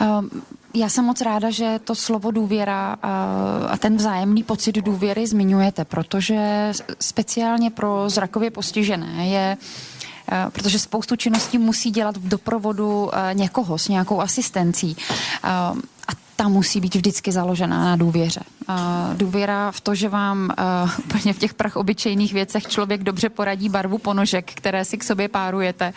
Um, 0.00 0.42
Já 0.74 0.88
jsem 0.88 1.04
moc 1.04 1.20
ráda, 1.20 1.50
že 1.50 1.80
to 1.84 1.94
slovo 1.94 2.30
důvěra 2.30 2.96
a, 3.02 3.76
ten 3.78 3.96
vzájemný 3.96 4.42
pocit 4.42 4.76
důvěry 4.76 5.26
zmiňujete, 5.26 5.84
protože 5.84 6.72
speciálně 7.00 7.70
pro 7.70 8.10
zrakově 8.10 8.50
postižené 8.50 9.26
je 9.28 9.56
protože 10.52 10.78
spoustu 10.78 11.16
činností 11.16 11.58
musí 11.58 11.90
dělat 11.90 12.16
v 12.16 12.28
doprovodu 12.28 13.10
někoho 13.32 13.78
s 13.78 13.88
nějakou 13.88 14.20
asistencí. 14.20 14.96
Ta 16.42 16.48
musí 16.48 16.80
být 16.80 16.94
vždycky 16.94 17.32
založená 17.32 17.84
na 17.84 17.96
důvěře. 17.96 18.40
Uh, 18.68 18.76
důvěra 19.14 19.70
v 19.70 19.80
to, 19.80 19.94
že 19.94 20.08
vám 20.08 20.50
uh, 20.84 20.90
úplně 20.98 21.32
v 21.32 21.38
těch 21.38 21.54
prach 21.54 21.76
obyčejných 21.76 22.32
věcech 22.32 22.66
člověk 22.66 23.02
dobře 23.02 23.28
poradí 23.28 23.68
barvu 23.68 23.98
ponožek, 23.98 24.52
které 24.54 24.84
si 24.84 24.98
k 24.98 25.04
sobě 25.04 25.28
párujete, 25.28 25.92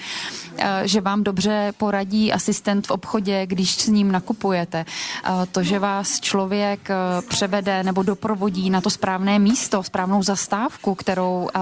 uh, 0.52 0.66
že 0.84 1.02
vám 1.02 1.24
dobře 1.24 1.74
poradí 1.78 2.34
asistent 2.34 2.88
v 2.88 2.92
obchodě, 2.92 3.46
když 3.46 3.76
s 3.76 3.88
ním 3.88 4.12
nakupujete, 4.12 4.86
uh, 5.30 5.46
to, 5.52 5.64
že 5.64 5.80
vás 5.80 6.20
člověk 6.20 6.90
uh, 6.90 7.28
převede 7.30 7.84
nebo 7.84 8.04
doprovodí 8.04 8.70
na 8.70 8.82
to 8.82 8.90
správné 8.90 9.40
místo, 9.40 9.84
správnou 9.84 10.24
zastávku, 10.24 10.96
kterou, 10.96 11.50
uh, 11.56 11.62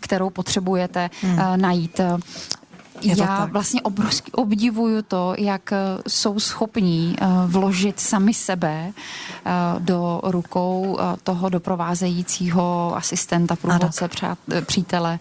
kterou 0.00 0.30
potřebujete 0.30 1.10
uh, 1.22 1.56
najít. 1.56 2.00
Je 3.00 3.14
já 3.18 3.26
tak. 3.26 3.52
vlastně 3.52 3.82
obrovsky 3.82 4.32
obdivuju 4.32 5.02
to, 5.02 5.34
jak 5.38 5.72
eh, 5.72 5.76
jsou 6.08 6.40
schopní 6.40 7.16
eh, 7.20 7.26
vložit 7.46 8.00
sami 8.00 8.34
sebe 8.34 8.92
eh, 8.92 9.50
do 9.78 10.20
rukou 10.24 10.98
toho 11.22 11.48
doprovázejícího 11.48 12.92
asistenta, 12.96 13.56
průvodce, 13.56 14.08
přát- 14.08 14.38
přítele. 14.66 15.18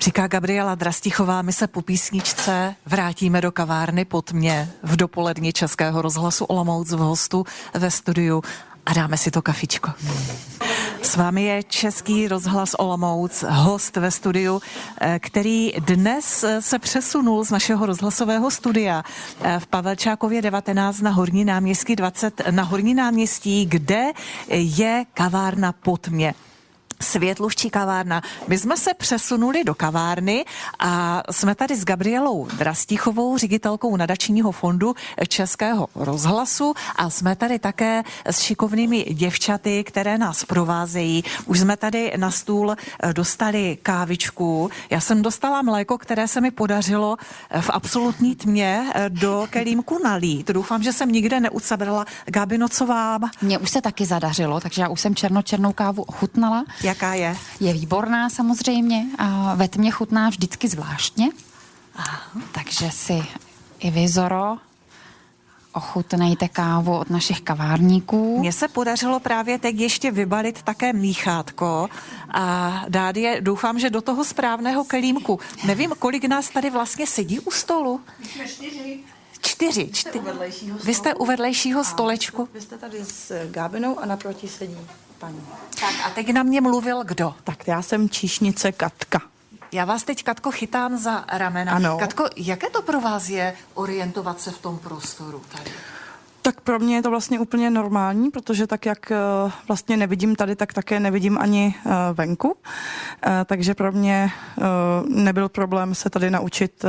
Říká 0.00 0.26
Gabriela 0.26 0.74
Drastichová, 0.74 1.42
my 1.42 1.52
se 1.52 1.66
po 1.66 1.82
písničce 1.82 2.74
vrátíme 2.86 3.40
do 3.40 3.52
kavárny 3.52 4.04
pod 4.04 4.32
mě 4.32 4.70
v 4.82 4.96
dopolední 4.96 5.52
Českého 5.52 6.02
rozhlasu 6.02 6.44
Olomouc 6.44 6.92
v 6.92 6.98
hostu 6.98 7.44
ve 7.74 7.90
studiu 7.90 8.42
a 8.86 8.92
dáme 8.92 9.16
si 9.16 9.30
to 9.30 9.42
kafičko. 9.42 9.90
S 11.04 11.16
vámi 11.16 11.42
je 11.42 11.62
Český 11.62 12.28
rozhlas 12.28 12.74
Olomouc, 12.78 13.44
host 13.48 13.96
ve 13.96 14.10
studiu, 14.10 14.62
eh, 15.00 15.18
který 15.18 15.72
dnes 15.78 16.44
eh, 16.44 16.62
se 16.62 16.78
přesunul 16.78 17.44
z 17.44 17.50
našeho 17.50 17.86
rozhlasového 17.86 18.50
studia 18.50 19.04
eh, 19.42 19.60
v 19.60 19.66
Pavelčákově 19.66 20.42
19 20.42 21.00
na 21.00 21.10
Horní 21.10 21.44
náměstí 21.44 21.96
20 21.96 22.42
na 22.50 22.62
Horní 22.62 22.94
náměstí, 22.94 23.66
kde 23.66 24.04
je 24.48 25.04
kavárna 25.14 25.72
pod 25.72 26.08
mě. 26.08 26.34
Světluščí 27.04 27.70
kavárna. 27.70 28.22
My 28.48 28.58
jsme 28.58 28.76
se 28.76 28.94
přesunuli 28.94 29.64
do 29.64 29.74
kavárny 29.74 30.44
a 30.78 31.22
jsme 31.30 31.54
tady 31.54 31.76
s 31.76 31.84
Gabrielou 31.84 32.48
Drastichovou, 32.58 33.38
ředitelkou 33.38 33.96
nadačního 33.96 34.52
fondu 34.52 34.94
Českého 35.28 35.86
rozhlasu 35.94 36.74
a 36.96 37.10
jsme 37.10 37.36
tady 37.36 37.58
také 37.58 38.02
s 38.24 38.40
šikovnými 38.40 39.02
děvčaty, 39.02 39.84
které 39.84 40.18
nás 40.18 40.44
provázejí. 40.44 41.24
Už 41.46 41.60
jsme 41.60 41.76
tady 41.76 42.12
na 42.16 42.30
stůl 42.30 42.72
eh, 42.72 43.12
dostali 43.12 43.78
kávičku. 43.82 44.70
Já 44.90 45.00
jsem 45.00 45.22
dostala 45.22 45.62
mléko, 45.62 45.98
které 45.98 46.28
se 46.28 46.40
mi 46.40 46.50
podařilo 46.50 47.16
eh, 47.50 47.60
v 47.60 47.70
absolutní 47.70 48.36
tmě 48.36 48.90
eh, 48.94 49.10
do 49.10 49.46
kelímku 49.50 49.98
nalít. 50.04 50.50
Doufám, 50.50 50.82
že 50.82 50.92
jsem 50.92 51.12
nikde 51.12 51.40
neucabrala. 51.40 52.04
Gabino, 52.26 52.68
co 52.68 52.86
vám? 52.86 53.30
Mně 53.42 53.58
už 53.58 53.70
se 53.70 53.80
taky 53.80 54.06
zadařilo, 54.06 54.60
takže 54.60 54.82
já 54.82 54.88
už 54.88 55.00
jsem 55.00 55.14
černočernou 55.14 55.72
kávu 55.72 56.02
ochutnala. 56.02 56.64
Jaká 56.94 57.14
je? 57.14 57.36
Je 57.60 57.72
výborná 57.72 58.30
samozřejmě 58.30 59.06
a 59.18 59.54
ve 59.54 59.68
tmě 59.68 59.90
chutná 59.90 60.28
vždycky 60.28 60.68
zvláštně. 60.68 61.28
Takže 62.52 62.90
si 62.90 63.22
i 63.78 63.90
vy, 63.90 64.08
Zoro, 64.08 64.56
ochutnejte 65.72 66.48
kávu 66.48 66.98
od 66.98 67.10
našich 67.10 67.40
kavárníků. 67.40 68.38
Mně 68.38 68.52
se 68.52 68.68
podařilo 68.68 69.20
právě 69.20 69.58
teď 69.58 69.76
ještě 69.76 70.10
vybalit 70.10 70.62
také 70.62 70.92
míchátko 70.92 71.88
a 72.34 72.84
dát 72.88 73.16
je, 73.16 73.40
doufám, 73.40 73.78
že 73.78 73.90
do 73.90 74.00
toho 74.00 74.24
správného 74.24 74.84
kelímku. 74.84 75.40
Nevím, 75.66 75.94
kolik 75.98 76.24
nás 76.24 76.50
tady 76.50 76.70
vlastně 76.70 77.06
sedí 77.06 77.40
u 77.40 77.50
stolu. 77.50 78.00
Čtyři. 79.40 79.90
Čtyři. 79.92 80.22
Vy 80.84 80.94
jste 80.94 81.14
u 81.14 81.26
vedlejšího 81.26 81.84
stolečku. 81.84 82.48
Vy 82.54 82.60
jste 82.60 82.78
tady 82.78 83.04
s 83.04 83.50
Gábinou 83.50 83.98
a 83.98 84.06
naproti 84.06 84.48
sedí 84.48 84.78
paní. 85.24 85.40
Tak 85.80 85.94
a 86.06 86.10
teď 86.10 86.32
na 86.32 86.42
mě 86.42 86.60
mluvil 86.60 87.04
kdo? 87.04 87.34
Tak 87.44 87.68
já 87.68 87.82
jsem 87.82 88.08
číšnice 88.08 88.72
Katka. 88.72 89.20
Já 89.72 89.84
vás 89.84 90.04
teď, 90.04 90.24
Katko, 90.24 90.50
chytám 90.50 90.96
za 90.96 91.24
ramena. 91.32 91.72
Ano. 91.72 91.98
Katko, 91.98 92.24
jaké 92.36 92.70
to 92.70 92.82
pro 92.82 93.00
vás 93.00 93.28
je 93.28 93.54
orientovat 93.74 94.40
se 94.40 94.50
v 94.50 94.58
tom 94.58 94.78
prostoru 94.78 95.42
tady? 95.52 95.70
Tak 96.42 96.60
pro 96.60 96.78
mě 96.78 96.96
je 96.96 97.02
to 97.02 97.10
vlastně 97.10 97.38
úplně 97.40 97.70
normální, 97.70 98.30
protože 98.30 98.66
tak, 98.66 98.86
jak 98.86 99.10
eh, 99.10 99.16
vlastně 99.68 99.96
nevidím 99.96 100.36
tady, 100.36 100.56
tak 100.56 100.72
také 100.72 101.00
nevidím 101.00 101.38
ani 101.38 101.74
eh, 101.76 101.90
venku. 102.12 102.56
Eh, 103.26 103.44
takže 103.44 103.74
pro 103.74 103.92
mě 103.92 104.30
nebyl 105.08 105.48
problém 105.48 105.94
se 105.94 106.10
tady 106.10 106.30
naučit 106.30 106.84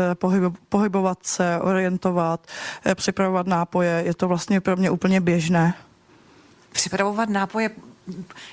pohybovat 0.69 1.17
se, 1.21 1.59
orientovat, 1.61 2.47
připravovat 2.95 3.47
nápoje. 3.47 4.03
Je 4.05 4.13
to 4.13 4.27
vlastně 4.27 4.61
pro 4.61 4.75
mě 4.75 4.89
úplně 4.89 5.21
běžné. 5.21 5.73
Připravovat 6.71 7.29
nápoje 7.29 7.69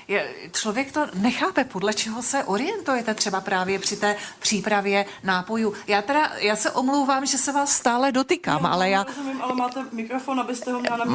je, 0.07 0.29
člověk 0.51 0.91
to 0.91 1.07
nechápe, 1.13 1.63
podle 1.63 1.93
čeho 1.93 2.21
se 2.21 2.43
orientujete 2.43 3.13
třeba 3.13 3.41
právě 3.41 3.79
při 3.79 3.97
té 3.97 4.15
přípravě 4.39 5.05
nápojů. 5.23 5.73
Já 5.87 6.01
teda, 6.01 6.31
já 6.37 6.55
se 6.55 6.71
omlouvám, 6.71 7.25
že 7.25 7.37
se 7.37 7.51
vás 7.51 7.71
stále 7.71 8.11
dotykám, 8.11 8.63
no, 8.63 8.73
ale 8.73 8.89
já... 8.89 9.03
Rozumím, 9.03 9.41
ale 9.41 9.55
máte 9.55 9.85
mikrofon, 9.91 10.39
abyste 10.39 10.71
ho 10.71 10.79
měla 10.79 11.05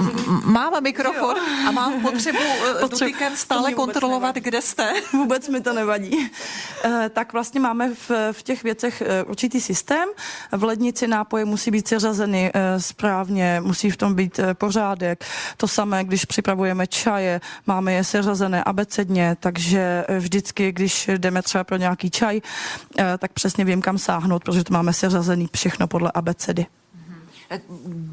Mám 0.45 0.83
mikrofon 0.83 1.37
jo. 1.37 1.68
a 1.68 1.71
mám 1.71 2.00
potřebu 2.00 2.38
eh, 2.38 2.80
dotykem 2.80 3.37
stále 3.37 3.73
kontrolovat, 3.73 4.35
nevadí. 4.35 4.40
kde 4.40 4.62
jste. 4.62 4.92
Vůbec 5.12 5.49
mi 5.49 5.61
to 5.61 5.73
nevadí. 5.73 6.30
E, 6.85 7.09
tak 7.09 7.33
vlastně 7.33 7.61
máme 7.61 7.95
v, 7.95 8.11
v 8.33 8.42
těch 8.42 8.62
věcech 8.62 9.02
eh, 9.07 9.25
určitý 9.25 9.61
systém. 9.61 10.09
V 10.52 10.64
lednici 10.64 11.09
nápoje 11.09 11.45
musí 11.45 11.71
být 11.71 11.88
seřazeny 11.88 12.52
e, 12.54 12.80
správně, 12.80 13.61
musí 13.64 13.90
v 13.90 13.97
tom 13.97 14.14
být 14.14 14.40
pořádek. 14.52 15.25
To 15.57 15.68
samé, 15.68 16.04
když 16.04 16.25
připravujeme 16.25 16.87
čaje, 16.87 17.40
máme 17.66 17.92
je 17.92 18.04
seřazené 18.04 18.27
zařazené 18.28 18.64
abecedně, 18.64 19.37
takže 19.40 20.04
eh, 20.08 20.18
vždycky, 20.18 20.73
když 20.73 21.08
jdeme 21.08 21.42
třeba 21.42 21.64
pro 21.64 21.76
nějaký 21.76 22.11
čaj, 22.11 22.40
eh, 22.99 23.18
tak 23.18 23.32
přesně 23.32 23.64
vím, 23.64 23.82
kam 23.82 23.99
sáhnout, 23.99 24.44
protože 24.44 24.64
to 24.64 24.75
máme 24.75 24.92
seřazený 24.92 25.49
všechno 25.54 25.87
podle 25.87 26.12
abecedy. 26.14 26.66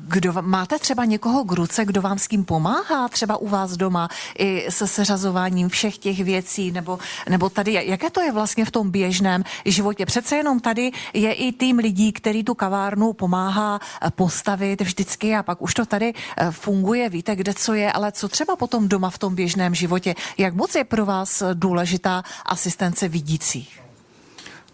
Kdo, 0.07 0.33
máte 0.41 0.79
třeba 0.79 1.05
někoho 1.05 1.43
k 1.43 1.51
ruce, 1.51 1.85
kdo 1.85 2.01
vám 2.01 2.19
s 2.19 2.27
tím 2.27 2.45
pomáhá, 2.45 3.07
třeba 3.07 3.37
u 3.37 3.47
vás 3.47 3.77
doma, 3.77 4.09
i 4.37 4.65
se 4.69 4.87
seřazováním 4.87 5.69
všech 5.69 5.97
těch 5.97 6.23
věcí, 6.23 6.71
nebo, 6.71 6.99
nebo 7.29 7.49
tady, 7.49 7.73
jaké 7.73 8.09
to 8.09 8.21
je 8.21 8.31
vlastně 8.31 8.65
v 8.65 8.71
tom 8.71 8.91
běžném 8.91 9.43
životě? 9.65 10.05
Přece 10.05 10.35
jenom 10.35 10.59
tady 10.59 10.91
je 11.13 11.33
i 11.33 11.51
tým 11.51 11.77
lidí, 11.77 12.11
který 12.11 12.43
tu 12.43 12.53
kavárnu 12.53 13.13
pomáhá 13.13 13.79
eh, 13.79 14.11
postavit 14.11 14.81
vždycky 14.81 15.35
a 15.35 15.43
pak 15.43 15.61
už 15.61 15.73
to 15.73 15.85
tady 15.85 16.13
eh, 16.37 16.51
funguje, 16.51 17.09
víte, 17.09 17.35
kde 17.35 17.53
co 17.53 17.73
je, 17.73 17.91
ale 17.91 18.11
co 18.11 18.27
třeba 18.27 18.55
potom 18.55 18.87
doma 18.87 19.09
v 19.09 19.17
tom 19.17 19.35
běžném 19.35 19.75
životě? 19.75 20.15
Jak 20.37 20.53
moc 20.55 20.75
je 20.75 20.83
pro 20.83 21.05
vás 21.05 21.43
důležitá 21.53 22.23
asistence 22.45 23.07
vidících? 23.07 23.84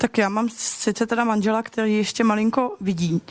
Tak 0.01 0.17
já 0.17 0.29
mám 0.29 0.49
sice 0.49 1.07
teda 1.07 1.23
manžela, 1.23 1.63
který 1.63 1.97
ještě 1.97 2.23
malinko 2.23 2.75
vidí, 2.81 3.21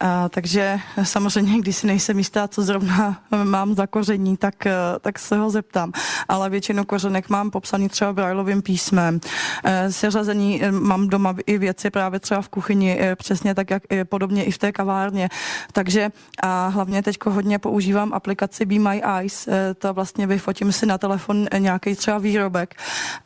a, 0.00 0.28
takže 0.28 0.80
samozřejmě, 1.02 1.58
když 1.58 1.76
si 1.76 1.86
nejsem 1.86 2.18
jistá, 2.18 2.48
co 2.48 2.62
zrovna 2.62 3.22
mám 3.44 3.74
za 3.74 3.86
koření, 3.86 4.36
tak, 4.36 4.54
tak 5.00 5.18
se 5.18 5.36
ho 5.36 5.50
zeptám. 5.50 5.92
Ale 6.28 6.50
většinu 6.50 6.84
kořenek 6.84 7.28
mám 7.28 7.50
popsaný 7.50 7.88
třeba 7.88 8.12
brajlovým 8.12 8.62
písmem. 8.62 9.20
E, 9.64 9.92
seřazení 9.92 10.62
e, 10.62 10.72
mám 10.72 11.08
doma 11.08 11.34
i 11.46 11.58
věci 11.58 11.90
právě 11.90 12.20
třeba 12.20 12.42
v 12.42 12.48
kuchyni, 12.48 13.00
e, 13.00 13.16
přesně 13.16 13.54
tak, 13.54 13.70
jak 13.70 13.82
podobně 14.08 14.44
i 14.44 14.50
v 14.50 14.58
té 14.58 14.72
kavárně. 14.72 15.28
Takže 15.72 16.10
a 16.42 16.68
hlavně 16.68 17.02
teď 17.02 17.16
hodně 17.26 17.58
používám 17.58 18.14
aplikaci 18.14 18.64
Be 18.64 18.78
My 18.78 19.02
Eyes. 19.18 19.48
To 19.78 19.94
vlastně 19.94 20.26
vyfotím 20.26 20.72
si 20.72 20.86
na 20.86 20.98
telefon 20.98 21.46
nějaký 21.58 21.94
třeba 21.94 22.18
výrobek 22.18 22.74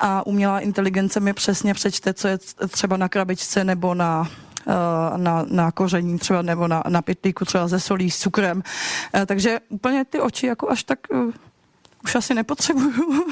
a 0.01 0.27
umělá 0.27 0.61
inteligence 0.61 1.21
mi 1.21 1.33
přesně 1.33 1.75
přečte, 1.75 2.15
co 2.15 2.29
je 2.29 2.39
třeba 2.69 2.90
na 2.97 3.09
krabičce 3.09 3.65
nebo 3.65 3.95
na 3.95 4.29
Eh, 4.67 5.19
na, 5.19 5.45
na 5.51 5.73
koření 5.73 6.19
třeba 6.19 6.43
nebo 6.43 6.69
na, 6.69 6.83
na 6.89 7.03
pitlíku 7.03 7.45
třeba 7.45 7.69
ze 7.69 7.81
solí 7.81 8.11
s 8.11 8.19
cukrem. 8.19 8.63
Eh, 9.15 9.27
takže 9.27 9.61
úplně 9.69 10.05
ty 10.05 10.21
oči 10.21 10.47
jako 10.47 10.71
až 10.71 10.83
tak 10.83 10.99
eh, 11.13 11.17
už 12.05 12.15
asi 12.15 12.35
nepotřebuju. 12.35 13.27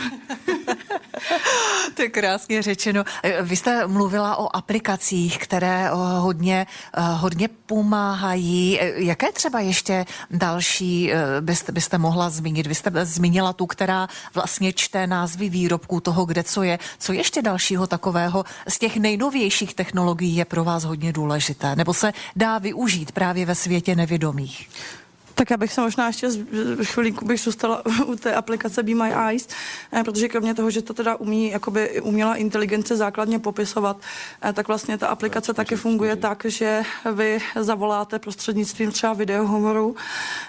to 1.94 2.02
je 2.02 2.08
krásně 2.08 2.62
řečeno. 2.62 3.04
Vy 3.42 3.56
jste 3.56 3.86
mluvila 3.86 4.36
o 4.36 4.56
aplikacích, 4.56 5.38
které 5.38 5.90
hodně, 6.18 6.66
hodně 6.96 7.48
pomáhají. 7.48 8.80
Jaké 8.94 9.32
třeba 9.32 9.60
ještě 9.60 10.06
další 10.30 11.12
byste, 11.40 11.72
byste 11.72 11.98
mohla 11.98 12.30
zmínit? 12.30 12.66
Vy 12.66 12.74
jste 12.74 12.90
zmínila 13.02 13.52
tu, 13.52 13.66
která 13.66 14.08
vlastně 14.34 14.72
čte 14.72 15.06
názvy 15.06 15.48
výrobků 15.48 16.00
toho, 16.00 16.24
kde 16.24 16.42
co 16.42 16.62
je. 16.62 16.78
Co 16.98 17.12
ještě 17.12 17.42
dalšího 17.42 17.86
takového 17.86 18.44
z 18.68 18.78
těch 18.78 18.96
nejnovějších 18.96 19.74
technologií 19.74 20.36
je 20.36 20.44
pro 20.44 20.64
vás 20.64 20.84
hodně 20.84 21.12
důležité? 21.12 21.76
Nebo 21.76 21.94
se 21.94 22.12
dá 22.36 22.58
využít 22.58 23.12
právě 23.12 23.46
ve 23.46 23.54
světě 23.54 23.96
nevědomých? 23.96 24.68
Tak 25.38 25.50
já 25.50 25.56
bych 25.56 25.72
se 25.72 25.80
možná 25.80 26.06
ještě 26.06 26.28
chvilinku 26.82 27.24
bych 27.24 27.40
zůstala 27.40 27.82
u 28.06 28.16
té 28.16 28.34
aplikace 28.34 28.82
Be 28.82 28.94
My 28.94 29.14
Eyes, 29.14 29.48
eh, 29.92 30.04
protože 30.04 30.28
kromě 30.28 30.54
toho, 30.54 30.70
že 30.70 30.82
to 30.82 30.94
teda 30.94 31.16
umí 31.16 31.50
jakoby 31.50 32.00
umělá 32.00 32.34
inteligence 32.34 32.96
základně 32.96 33.38
popisovat, 33.38 33.96
eh, 34.42 34.52
tak 34.52 34.68
vlastně 34.68 34.98
ta 34.98 35.06
aplikace 35.06 35.54
taky 35.54 35.76
funguje 35.76 36.16
tak, 36.16 36.44
že 36.48 36.82
vy 37.14 37.38
zavoláte 37.60 38.18
prostřednictvím 38.18 38.90
třeba 38.90 39.12
videohovoru 39.12 39.96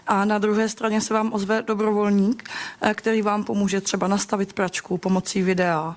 a 0.08 0.25
na 0.25 0.38
druhé 0.38 0.69
straně 0.69 1.01
se 1.01 1.13
vám 1.13 1.34
ozve 1.34 1.62
dobrovolník, 1.62 2.50
eh, 2.81 2.93
který 2.93 3.21
vám 3.21 3.43
pomůže 3.43 3.82
třeba 3.82 4.08
nastavit 4.08 4.54
pračku 4.54 4.97
pomocí 4.97 5.41
videa, 5.41 5.95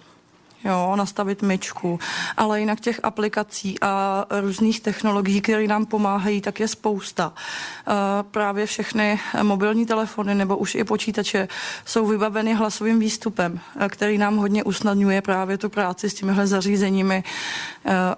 jo, 0.64 0.96
nastavit 0.96 1.42
myčku, 1.42 2.00
ale 2.36 2.60
jinak 2.60 2.80
těch 2.80 3.00
aplikací 3.02 3.76
a 3.80 4.24
různých 4.40 4.80
technologií, 4.80 5.40
které 5.40 5.66
nám 5.66 5.86
pomáhají, 5.86 6.40
tak 6.40 6.60
je 6.60 6.68
spousta. 6.68 7.32
Právě 8.30 8.66
všechny 8.66 9.20
mobilní 9.42 9.86
telefony 9.86 10.34
nebo 10.34 10.56
už 10.56 10.74
i 10.74 10.84
počítače 10.84 11.48
jsou 11.84 12.06
vybaveny 12.06 12.54
hlasovým 12.54 12.98
výstupem, 12.98 13.60
který 13.88 14.18
nám 14.18 14.36
hodně 14.36 14.64
usnadňuje 14.64 15.22
právě 15.22 15.58
tu 15.58 15.68
práci 15.68 16.10
s 16.10 16.14
těmihle 16.14 16.46
zařízeními 16.46 17.24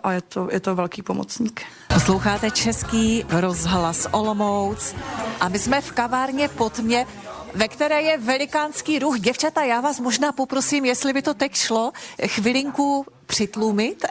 a 0.02 0.12
je 0.12 0.20
to, 0.20 0.48
je 0.52 0.60
to 0.60 0.74
velký 0.74 1.02
pomocník. 1.02 1.62
Posloucháte 1.94 2.50
Český 2.50 3.24
rozhlas 3.28 4.06
Olomouc 4.10 4.94
a 5.40 5.48
my 5.48 5.58
jsme 5.58 5.80
v 5.80 5.92
kavárně 5.92 6.48
pod 6.48 6.78
mě 6.78 7.06
ve 7.54 7.68
které 7.68 8.02
je 8.02 8.18
velikánský 8.18 8.98
ruch. 8.98 9.20
Děvčata, 9.20 9.62
já 9.62 9.80
vás 9.80 10.00
možná 10.00 10.32
poprosím, 10.32 10.84
jestli 10.84 11.12
by 11.12 11.22
to 11.22 11.34
teď 11.34 11.54
šlo, 11.54 11.92
chvilinku 12.26 13.06
přitlumit. 13.26 14.06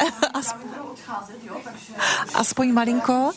Aspoň 2.34 2.73
malinko. 2.73 3.32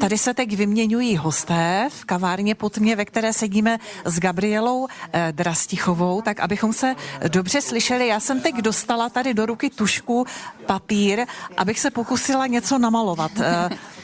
Tady 0.00 0.18
se 0.18 0.34
teď 0.34 0.56
vyměňují 0.56 1.16
hosté 1.16 1.88
v 1.90 2.04
kavárně 2.04 2.54
pod 2.54 2.78
mě, 2.78 2.96
ve 2.96 3.04
které 3.04 3.32
sedíme 3.32 3.78
s 4.04 4.18
Gabrielou 4.18 4.86
eh, 5.12 5.32
Drastichovou, 5.32 6.22
tak 6.22 6.40
abychom 6.40 6.72
se 6.72 6.94
dobře 7.28 7.62
slyšeli. 7.62 8.06
Já 8.06 8.20
jsem 8.20 8.40
teď 8.40 8.54
dostala 8.54 9.08
tady 9.08 9.34
do 9.34 9.46
ruky 9.46 9.70
tušku, 9.70 10.26
papír, 10.66 11.26
abych 11.56 11.80
se 11.80 11.90
pokusila 11.90 12.46
něco 12.46 12.78
namalovat. 12.78 13.30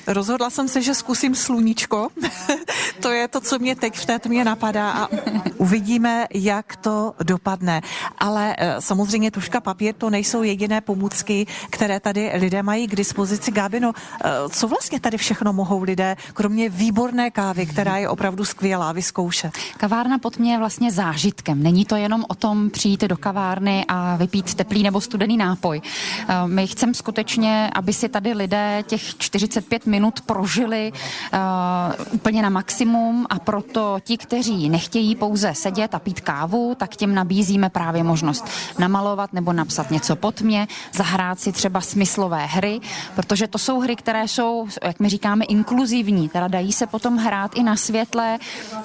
Rozhodla 0.09 0.51
jsem 0.51 0.69
se, 0.69 0.83
že 0.83 0.95
zkusím 0.95 1.35
sluníčko. 1.35 2.09
to 3.01 3.11
je 3.11 3.29
to, 3.29 3.41
co 3.41 3.59
mě 3.59 3.77
teď 3.77 3.95
v 3.95 4.07
té 4.07 4.19
tmě 4.19 4.45
napadá 4.45 4.91
a 4.91 5.09
uvidíme, 5.57 6.27
jak 6.35 6.77
to 6.77 7.15
dopadne. 7.23 7.81
Ale 8.19 8.55
eh, 8.59 8.77
samozřejmě 8.79 9.31
tuška 9.31 9.61
papír 9.61 9.95
to 9.95 10.11
nejsou 10.11 10.43
jediné 10.43 10.81
pomůcky, 10.81 11.47
které 11.71 12.01
tady 12.01 12.31
lidé 12.35 12.63
mají 12.63 12.87
k 12.87 12.97
dispozici. 12.97 13.53
Gábino, 13.53 13.93
eh, 13.93 14.29
co 14.49 14.69
vlastně 14.69 15.01
tady 15.01 15.19
všechno 15.19 15.53
mohou 15.53 15.83
lidé, 15.83 16.17
kromě 16.33 16.69
výborné 16.69 17.31
kávy, 17.31 17.67
která 17.67 17.97
je 17.97 18.09
opravdu 18.09 18.45
skvělá, 18.45 18.93
vyzkoušet? 18.93 19.53
Kavárna 19.77 20.19
pod 20.19 20.39
mě 20.39 20.53
je 20.53 20.59
vlastně 20.59 20.93
zážitkem. 20.93 21.63
Není 21.63 21.85
to 21.85 21.97
jenom 21.97 22.25
o 22.29 22.35
tom 22.35 22.71
přijít 22.71 23.01
do 23.01 23.17
kavárny 23.17 23.85
a 23.89 24.17
vypít 24.17 24.55
teplý 24.55 24.83
nebo 24.83 25.01
studený 25.01 25.37
nápoj. 25.37 25.81
Eh, 26.29 26.35
my 26.47 26.67
chceme 26.67 26.95
skutečně, 26.95 27.71
aby 27.75 27.93
si 27.93 28.09
tady 28.09 28.33
lidé 28.33 28.85
těch 28.87 29.19
45 29.19 29.87
minut 29.87 29.98
prožili 30.21 30.93
uh, 30.93 32.05
úplně 32.13 32.43
na 32.43 32.49
maximum 32.49 33.27
a 33.31 33.39
proto 33.39 33.99
ti, 34.05 34.17
kteří 34.17 34.69
nechtějí 34.69 35.17
pouze 35.17 35.55
sedět 35.55 35.95
a 35.95 35.99
pít 35.99 36.21
kávu, 36.21 36.75
tak 36.75 36.97
těm 36.97 37.15
nabízíme 37.15 37.69
právě 37.71 38.03
možnost 38.03 38.45
namalovat 38.79 39.33
nebo 39.33 39.53
napsat 39.53 39.91
něco 39.91 40.17
pod 40.17 40.41
mě, 40.41 40.69
zahrát 40.93 41.41
si 41.41 41.53
třeba 41.53 41.81
smyslové 41.81 42.47
hry, 42.47 42.81
protože 43.15 43.49
to 43.49 43.59
jsou 43.59 43.81
hry, 43.81 43.97
které 43.97 44.29
jsou, 44.29 44.67
jak 44.83 45.01
my 45.01 45.09
říkáme, 45.09 45.45
inkluzivní, 45.45 46.29
teda 46.29 46.49
dají 46.49 46.73
se 46.73 46.87
potom 46.87 47.17
hrát 47.17 47.51
i 47.55 47.63
na 47.63 47.77
světle, 47.77 48.39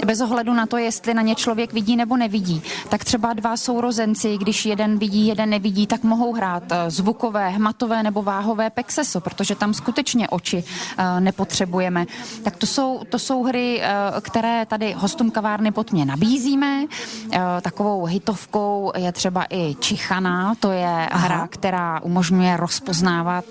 bez 0.05 0.21
ohledu 0.21 0.53
na 0.53 0.65
to, 0.65 0.77
jestli 0.77 1.13
na 1.13 1.21
ně 1.21 1.35
člověk 1.35 1.73
vidí 1.73 1.95
nebo 1.95 2.17
nevidí. 2.17 2.61
Tak 2.89 3.03
třeba 3.03 3.33
dva 3.33 3.57
sourozenci, 3.57 4.37
když 4.37 4.65
jeden 4.65 4.99
vidí, 4.99 5.27
jeden 5.27 5.49
nevidí, 5.49 5.87
tak 5.87 6.03
mohou 6.03 6.33
hrát 6.33 6.63
eh, 6.71 6.91
zvukové, 6.91 7.49
hmatové 7.49 8.03
nebo 8.03 8.21
váhové 8.23 8.69
pexeso, 8.69 9.21
protože 9.21 9.55
tam 9.55 9.73
skutečně 9.73 10.29
oči 10.29 10.57
uh, 10.57 11.02
nepotřebujeme. 11.19 12.05
Tak 12.43 12.57
to 12.57 12.65
jsou, 12.65 13.01
to 13.09 13.19
jsou 13.19 13.43
hry, 13.43 13.81
uh, 13.81 14.19
které 14.19 14.65
tady 14.65 14.93
hostům 14.97 15.31
kavárny 15.31 15.71
pod 15.71 15.91
mě 15.91 16.05
nabízíme. 16.05 16.83
Uh, 16.83 17.39
takovou 17.61 18.05
hitovkou 18.05 18.91
je 18.97 19.11
třeba 19.11 19.45
i 19.49 19.75
Čichana, 19.79 20.55
to 20.59 20.71
je 20.71 21.07
Aha. 21.11 21.27
hra, 21.27 21.47
která 21.47 21.99
umožňuje 21.99 22.57
rozpoznávat 22.57 23.45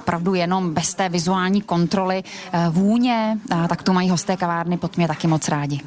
opravdu 0.00 0.34
jenom 0.34 0.74
bez 0.74 0.94
té 0.94 1.08
vizuální 1.08 1.62
kontroly 1.62 2.22
vůně, 2.70 3.38
tak 3.68 3.82
tu 3.82 3.92
mají 3.92 4.10
hosté 4.10 4.36
kavárny 4.36 4.76
pod 4.78 4.96
mě 4.96 5.08
taky 5.08 5.26
moc 5.26 5.48
rádi. 5.48 5.80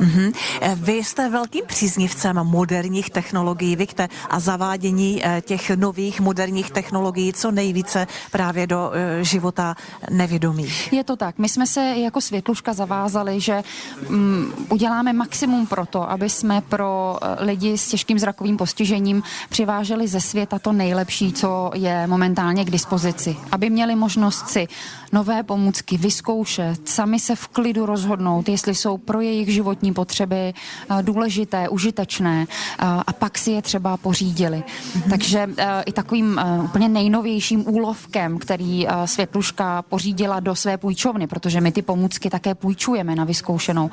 Mm-hmm. 0.00 0.32
Vy 0.74 0.92
jste 0.92 1.30
velkým 1.30 1.64
příznivcem 1.66 2.36
moderních 2.36 3.10
technologií, 3.10 3.76
Vikte, 3.76 4.08
a 4.30 4.40
zavádění 4.40 5.20
eh, 5.24 5.42
těch 5.46 5.70
nových 5.70 6.20
moderních 6.20 6.70
technologií 6.70 7.32
co 7.32 7.50
nejvíce 7.50 8.06
právě 8.30 8.66
do 8.66 8.90
eh, 8.94 9.24
života 9.24 9.76
nevědomých. 10.10 10.92
Je 10.92 11.04
to 11.04 11.16
tak. 11.16 11.38
My 11.38 11.48
jsme 11.48 11.66
se 11.66 11.80
jako 11.80 12.20
Světluška 12.20 12.72
zavázali, 12.72 13.40
že 13.40 13.62
um, 14.08 14.52
uděláme 14.68 15.12
maximum 15.12 15.66
pro 15.66 15.86
to, 15.86 16.10
aby 16.10 16.30
jsme 16.30 16.62
pro 16.68 17.18
lidi 17.38 17.78
s 17.78 17.88
těžkým 17.88 18.18
zrakovým 18.18 18.56
postižením 18.56 19.22
přiváželi 19.48 20.08
ze 20.08 20.20
světa 20.20 20.58
to 20.58 20.72
nejlepší, 20.72 21.32
co 21.32 21.70
je 21.74 22.06
momentálně 22.06 22.64
k 22.64 22.70
dispozici. 22.70 23.36
Aby 23.52 23.70
měli 23.70 23.94
možnost 23.94 24.48
si 24.48 24.68
nové 25.12 25.42
pomůcky 25.42 25.96
vyzkoušet, 25.96 26.88
sami 26.88 27.20
se 27.20 27.36
v 27.36 27.48
klidu 27.48 27.86
rozhodnout, 27.86 28.48
jestli 28.48 28.74
jsou 28.74 28.98
pro 28.98 29.20
jejich 29.20 29.48
životní 29.48 29.83
potřeby 29.92 30.54
eh, 30.54 31.02
důležité, 31.02 31.68
užitečné 31.68 32.46
eh, 32.48 32.84
a 33.06 33.12
pak 33.12 33.38
si 33.38 33.50
je 33.50 33.62
třeba 33.62 33.96
pořídili. 33.96 34.62
Mm-hmm. 34.62 35.10
Takže 35.10 35.48
eh, 35.56 35.82
i 35.86 35.92
takovým 35.92 36.40
úplně 36.64 36.88
nejnovějším 36.88 37.68
úlovkem, 37.68 38.38
který 38.38 38.86
Světluška 39.04 39.82
pořídila 39.82 40.40
do 40.40 40.54
své 40.54 40.76
půjčovny, 40.76 41.26
protože 41.26 41.60
my 41.60 41.72
ty 41.72 41.82
pomůcky 41.82 42.30
také 42.30 42.54
půjčujeme 42.54 43.14
na 43.14 43.24
vyzkoušenou, 43.24 43.90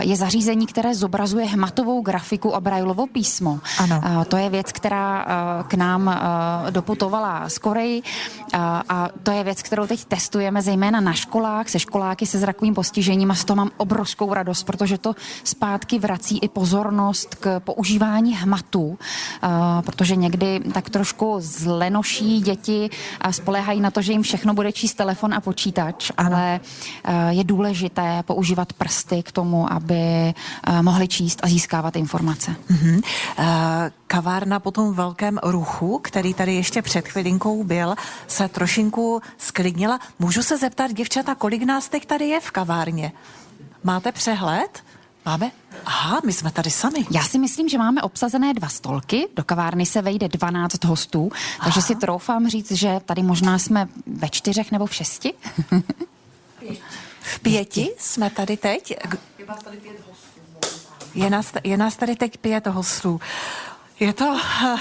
je 0.00 0.16
zařízení, 0.16 0.66
které 0.66 0.94
zobrazuje 0.94 1.46
hmatovou 1.46 2.02
grafiku 2.02 2.54
a 2.54 2.60
brajlovo 2.60 3.06
písmo. 3.06 3.60
Ano. 3.78 4.02
To 4.28 4.36
je 4.36 4.50
věc, 4.50 4.72
která 4.72 5.26
k 5.68 5.74
nám 5.74 6.20
doputovala 6.70 7.48
z 7.48 7.58
Koreji 7.58 8.02
a 8.88 9.08
to 9.22 9.30
je 9.30 9.44
věc, 9.44 9.62
kterou 9.62 9.86
teď 9.86 10.04
testujeme 10.04 10.62
zejména 10.62 11.00
na 11.00 11.12
školách, 11.12 11.68
se 11.68 11.78
školáky 11.78 12.26
se 12.26 12.38
zrakovým 12.38 12.74
postižením 12.74 13.30
a 13.30 13.34
z 13.34 13.44
toho 13.44 13.56
mám 13.56 13.70
obrovskou 13.76 14.34
radost, 14.34 14.62
protože 14.62 14.98
to 14.98 15.13
zpátky 15.44 15.98
vrací 15.98 16.38
i 16.38 16.48
pozornost 16.48 17.34
k 17.34 17.60
používání 17.60 18.36
hmatu, 18.36 18.98
protože 19.84 20.16
někdy 20.16 20.60
tak 20.74 20.90
trošku 20.90 21.36
zlenoší 21.38 22.40
děti 22.40 22.90
a 23.20 23.32
spolehají 23.32 23.80
na 23.80 23.90
to, 23.90 24.02
že 24.02 24.12
jim 24.12 24.22
všechno 24.22 24.54
bude 24.54 24.72
číst 24.72 24.94
telefon 24.94 25.34
a 25.34 25.40
počítač, 25.40 26.10
ale 26.16 26.60
je 27.28 27.44
důležité 27.44 28.22
používat 28.22 28.72
prsty 28.72 29.22
k 29.22 29.32
tomu, 29.32 29.72
aby 29.72 30.34
mohli 30.82 31.08
číst 31.08 31.40
a 31.42 31.48
získávat 31.48 31.96
informace. 31.96 32.56
Mm-hmm. 32.70 33.02
Kavárna 34.06 34.60
po 34.60 34.70
tom 34.70 34.94
velkém 34.94 35.38
ruchu, 35.42 36.00
který 36.02 36.34
tady 36.34 36.54
ještě 36.54 36.82
před 36.82 37.08
chvilinkou 37.08 37.64
byl, 37.64 37.94
se 38.26 38.48
trošinku 38.48 39.22
sklidnila. 39.38 40.00
Můžu 40.18 40.42
se 40.42 40.58
zeptat, 40.58 40.92
děvčata, 40.92 41.34
kolik 41.34 41.62
nás 41.62 41.88
teď 41.88 42.06
tady 42.06 42.24
je 42.28 42.40
v 42.40 42.50
kavárně? 42.50 43.12
Máte 43.84 44.12
přehled? 44.12 44.84
Máme? 45.26 45.50
Aha, 45.86 46.20
my 46.26 46.32
jsme 46.32 46.50
tady 46.50 46.70
sami. 46.70 47.06
Já 47.10 47.22
si 47.22 47.38
myslím, 47.38 47.68
že 47.68 47.78
máme 47.78 48.02
obsazené 48.02 48.54
dva 48.54 48.68
stolky. 48.68 49.28
Do 49.36 49.44
kavárny 49.44 49.86
se 49.86 50.02
vejde 50.02 50.28
12 50.28 50.84
hostů, 50.84 51.30
takže 51.64 51.78
Aha. 51.78 51.86
si 51.86 51.94
troufám 51.94 52.48
říct, 52.48 52.72
že 52.72 53.00
tady 53.04 53.22
možná 53.22 53.58
jsme 53.58 53.88
ve 54.06 54.28
čtyřech 54.28 54.72
nebo 54.72 54.86
v 54.86 54.94
šesti. 54.94 55.34
v 57.20 57.40
pěti 57.40 57.90
jsme 57.98 58.30
tady 58.30 58.56
teď. 58.56 58.96
Je 61.14 61.30
nás, 61.30 61.52
je 61.64 61.76
nás 61.76 61.96
tady 61.96 62.16
teď 62.16 62.38
pět 62.38 62.66
hostů. 62.66 63.20
Je 64.00 64.12
to 64.12 64.36
eh, 64.36 64.76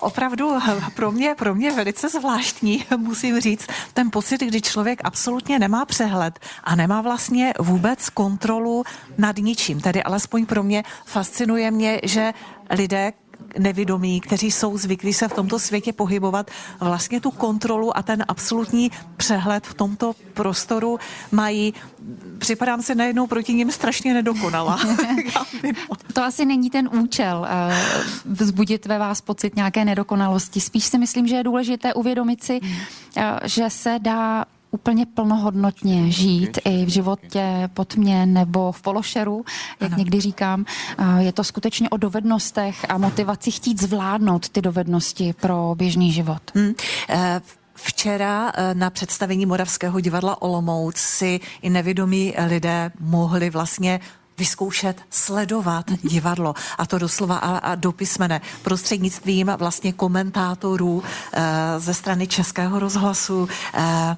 opravdu 0.00 0.54
eh, 0.54 0.80
pro 0.94 1.12
mě, 1.12 1.34
pro 1.34 1.54
mě 1.54 1.70
velice 1.70 2.08
zvláštní, 2.08 2.84
musím 2.96 3.40
říct, 3.40 3.66
ten 3.94 4.10
pocit, 4.10 4.40
kdy 4.40 4.60
člověk 4.60 5.00
absolutně 5.04 5.58
nemá 5.58 5.84
přehled 5.84 6.38
a 6.64 6.76
nemá 6.76 7.00
vlastně 7.00 7.54
vůbec 7.58 8.08
kontrolu 8.08 8.84
nad 9.18 9.36
ničím. 9.36 9.80
Tedy 9.80 10.02
alespoň 10.02 10.46
pro 10.46 10.62
mě 10.62 10.84
fascinuje 11.06 11.70
mě, 11.70 12.00
že 12.02 12.32
lidé, 12.70 13.12
nevědomí, 13.58 14.20
kteří 14.20 14.50
jsou 14.50 14.78
zvyklí 14.78 15.12
se 15.12 15.28
v 15.28 15.32
tomto 15.32 15.58
světě 15.58 15.92
pohybovat, 15.92 16.50
vlastně 16.80 17.20
tu 17.20 17.30
kontrolu 17.30 17.96
a 17.96 18.02
ten 18.02 18.24
absolutní 18.28 18.90
přehled 19.16 19.66
v 19.66 19.74
tomto 19.74 20.14
prostoru 20.34 20.98
mají. 21.32 21.74
Připadám 22.38 22.82
se 22.82 22.94
najednou 22.94 23.26
proti 23.26 23.54
ním 23.54 23.72
strašně 23.72 24.14
nedokonala. 24.14 24.78
to 26.12 26.22
asi 26.22 26.46
není 26.46 26.70
ten 26.70 26.88
účel 26.92 27.46
uh, 27.48 28.34
vzbudit 28.34 28.86
ve 28.86 28.98
vás 28.98 29.20
pocit 29.20 29.56
nějaké 29.56 29.84
nedokonalosti. 29.84 30.60
Spíš 30.60 30.84
si 30.84 30.98
myslím, 30.98 31.26
že 31.26 31.36
je 31.36 31.44
důležité 31.44 31.94
uvědomit 31.94 32.44
si, 32.44 32.60
uh, 32.60 33.22
že 33.44 33.70
se 33.70 33.98
dá 33.98 34.44
úplně 34.70 35.06
plnohodnotně 35.06 36.10
žít 36.10 36.58
i 36.64 36.84
v 36.84 36.88
životě 36.88 37.70
pod 37.74 37.96
mě 37.96 38.26
nebo 38.26 38.72
v 38.72 38.82
pološeru, 38.82 39.44
jak 39.80 39.92
ano. 39.92 39.98
někdy 39.98 40.20
říkám. 40.20 40.64
Je 41.18 41.32
to 41.32 41.44
skutečně 41.44 41.90
o 41.90 41.96
dovednostech 41.96 42.86
a 42.88 42.98
motivaci 42.98 43.50
chtít 43.50 43.80
zvládnout 43.80 44.48
ty 44.48 44.62
dovednosti 44.62 45.34
pro 45.40 45.74
běžný 45.78 46.12
život. 46.12 46.42
Hmm. 46.54 46.72
Včera 47.82 48.52
eh, 48.54 48.74
na 48.74 48.90
představení 48.90 49.46
Moravského 49.46 50.00
divadla 50.00 50.42
Olomouc 50.42 50.96
si 50.96 51.40
i 51.62 51.70
nevědomí 51.70 52.34
lidé 52.46 52.90
mohli 53.00 53.50
vlastně 53.50 54.00
vyzkoušet 54.38 54.96
sledovat 55.10 55.90
divadlo. 55.90 56.54
A 56.78 56.86
to 56.86 56.98
doslova 56.98 57.36
a, 57.36 57.58
a 57.58 57.74
do 57.74 57.92
písmene. 57.92 58.40
Prostřednictvím 58.62 59.52
vlastně 59.58 59.92
komentátorů 59.92 61.02
e, 61.02 61.80
ze 61.80 61.94
strany 61.94 62.26
Českého 62.26 62.78
rozhlasu. 62.78 63.48
E, 63.74 64.16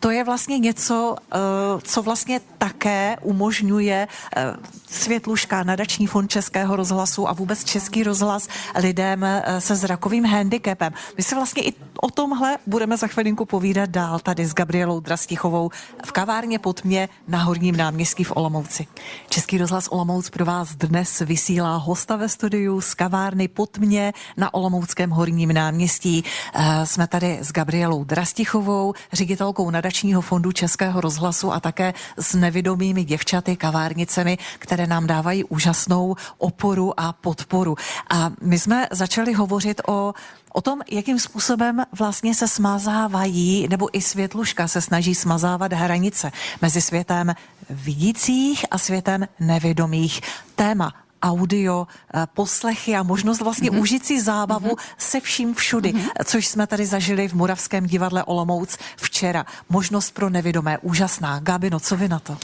to 0.00 0.10
je 0.10 0.24
vlastně 0.24 0.58
něco, 0.58 1.16
e, 1.16 1.38
co 1.82 2.02
vlastně 2.02 2.40
také 2.58 3.16
umožňuje 3.22 4.08
e, 4.36 4.54
Světluška, 4.88 5.62
nadační 5.62 6.06
fond 6.06 6.28
Českého 6.28 6.76
rozhlasu 6.76 7.28
a 7.28 7.32
vůbec 7.32 7.64
Český 7.64 8.02
rozhlas 8.02 8.48
lidem 8.74 9.24
e, 9.24 9.60
se 9.60 9.76
zrakovým 9.76 10.24
handicapem. 10.24 10.92
My 11.16 11.22
se 11.22 11.34
vlastně 11.34 11.62
i 11.62 11.72
o 12.04 12.10
tomhle 12.10 12.58
budeme 12.66 12.96
za 12.96 13.06
chvilinku 13.06 13.44
povídat 13.44 13.90
dál 13.90 14.18
tady 14.18 14.46
s 14.46 14.54
Gabrielou 14.54 15.00
Drastichovou 15.00 15.70
v 16.04 16.12
kavárně 16.12 16.58
pod 16.58 16.84
mě 16.84 17.08
na 17.28 17.42
Horním 17.42 17.76
náměstí 17.76 18.24
v 18.24 18.32
Olomouci. 18.36 18.86
Český 19.28 19.58
rozhlas 19.58 19.88
Olomouc 19.88 20.30
pro 20.30 20.44
vás 20.44 20.74
dnes 20.74 21.20
vysílá 21.20 21.76
hosta 21.76 22.16
ve 22.16 22.28
studiu 22.28 22.80
z 22.80 22.94
kavárny 22.94 23.48
pod 23.48 23.78
mě 23.78 24.12
na 24.36 24.54
Olomouckém 24.54 25.10
Horním 25.10 25.52
náměstí. 25.52 26.24
E, 26.54 26.86
jsme 26.86 27.06
tady 27.06 27.38
s 27.42 27.52
Gabrielou 27.52 28.04
Drastichovou, 28.04 28.94
ředitelkou 29.12 29.70
nadačního 29.70 30.20
fondu 30.20 30.52
Českého 30.52 31.00
rozhlasu 31.00 31.52
a 31.52 31.60
také 31.60 31.94
s 32.18 32.34
nevidomými 32.34 33.04
děvčaty, 33.04 33.56
kavárnicemi, 33.56 34.38
které 34.58 34.86
nám 34.86 35.06
dávají 35.06 35.44
úžasnou 35.44 36.16
oporu 36.38 37.00
a 37.00 37.12
podporu. 37.12 37.76
A 38.10 38.30
my 38.40 38.58
jsme 38.58 38.88
začali 38.90 39.32
hovořit 39.32 39.80
o 39.86 40.14
o 40.52 40.60
tom, 40.60 40.80
jakým 40.90 41.18
způsobem 41.18 41.82
vlastně 41.92 42.34
se 42.34 42.48
smazávají, 42.48 43.68
nebo 43.68 43.98
i 43.98 44.02
světluška 44.02 44.68
se 44.68 44.80
snaží 44.80 45.14
smazávat 45.14 45.72
hranice 45.72 46.32
mezi 46.62 46.80
světem 46.80 47.34
vidících 47.70 48.64
a 48.70 48.78
světem 48.78 49.28
nevědomých. 49.40 50.20
Téma 50.54 50.92
audio, 51.22 51.86
eh, 52.14 52.26
poslechy 52.34 52.96
a 52.96 53.02
možnost 53.02 53.40
vlastně 53.40 53.70
mm-hmm. 53.70 53.80
užít 53.80 54.06
si 54.06 54.22
zábavu 54.22 54.68
mm-hmm. 54.68 54.94
se 54.98 55.20
vším 55.20 55.54
všudy, 55.54 55.92
mm-hmm. 55.92 56.10
což 56.24 56.46
jsme 56.46 56.66
tady 56.66 56.86
zažili 56.86 57.28
v 57.28 57.34
Moravském 57.34 57.86
divadle 57.86 58.24
Olomouc 58.24 58.78
včera. 58.96 59.46
Možnost 59.68 60.10
pro 60.10 60.30
nevědomé, 60.30 60.78
úžasná. 60.78 61.40
Gabino, 61.40 61.80
co 61.80 61.96
vy 61.96 62.08
na 62.08 62.18
to? 62.18 62.36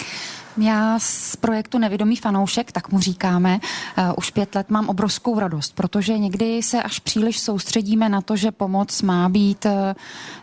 Já 0.60 0.98
z 0.98 1.36
projektu 1.36 1.78
Nevědomý 1.78 2.16
fanoušek, 2.16 2.72
tak 2.72 2.92
mu 2.92 3.00
říkáme, 3.00 3.58
uh, 3.98 4.04
už 4.16 4.30
pět 4.30 4.54
let 4.54 4.70
mám 4.70 4.88
obrovskou 4.88 5.38
radost, 5.38 5.74
protože 5.74 6.18
někdy 6.18 6.62
se 6.62 6.82
až 6.82 6.98
příliš 6.98 7.40
soustředíme 7.40 8.08
na 8.08 8.20
to, 8.20 8.36
že 8.36 8.50
pomoc 8.50 9.02
má 9.02 9.28
být 9.28 9.64
uh, 9.64 9.72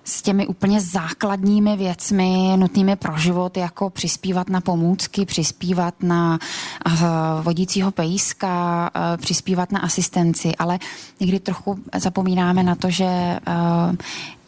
s 0.03 0.21
těmi 0.21 0.47
úplně 0.47 0.81
základními 0.81 1.77
věcmi 1.77 2.53
nutnými 2.55 2.95
pro 2.95 3.17
život, 3.17 3.57
jako 3.57 3.89
přispívat 3.89 4.49
na 4.49 4.61
pomůcky, 4.61 5.25
přispívat 5.25 5.93
na 6.03 6.39
uh, 6.85 6.93
vodícího 7.41 7.91
pejska, 7.91 8.89
uh, 8.95 9.17
přispívat 9.17 9.71
na 9.71 9.79
asistenci, 9.79 10.55
ale 10.55 10.79
někdy 11.19 11.39
trochu 11.39 11.79
zapomínáme 11.95 12.63
na 12.63 12.75
to, 12.75 12.89
že 12.89 13.05
uh, 13.47 13.95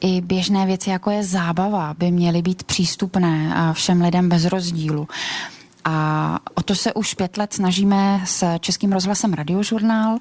i 0.02 0.22
běžné 0.22 0.66
věci, 0.66 0.90
jako 0.90 1.12
je 1.12 1.24
zábava, 1.24 1.96
by 1.98 2.12
měly 2.12 2.42
být 2.42 2.64
přístupné 2.64 3.56
všem 3.74 4.02
lidem 4.02 4.30
bez 4.30 4.46
rozdílu. 4.46 5.08
A 5.90 6.40
o 6.56 6.62
to 6.62 6.76
se 6.76 6.94
už 6.94 7.14
pět 7.14 7.38
let 7.38 7.54
snažíme 7.54 8.22
s 8.26 8.58
Českým 8.60 8.92
rozhlasem 8.92 9.34
Radiožurnál. 9.34 10.18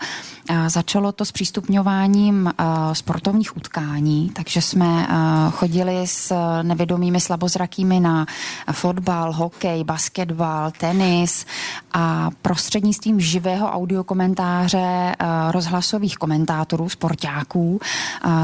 Začalo 0.67 1.13
to 1.13 1.25
s 1.25 1.33
přístupňováním 1.33 2.53
sportovních 2.93 3.57
utkání, 3.57 4.31
takže 4.35 4.63
jsme 4.63 5.07
chodili 5.51 6.07
s 6.07 6.35
nevědomými 6.63 7.21
slabozrakými 7.21 8.01
na 8.01 8.27
fotbal, 8.73 9.33
hokej, 9.33 9.85
basketbal, 9.85 10.71
tenis 10.71 11.47
a 11.93 12.31
prostřednictvím 12.43 13.21
živého 13.21 13.71
audiokomentáře 13.71 15.17
rozhlasových 15.51 16.17
komentátorů, 16.17 16.89
sportáků, 16.89 17.81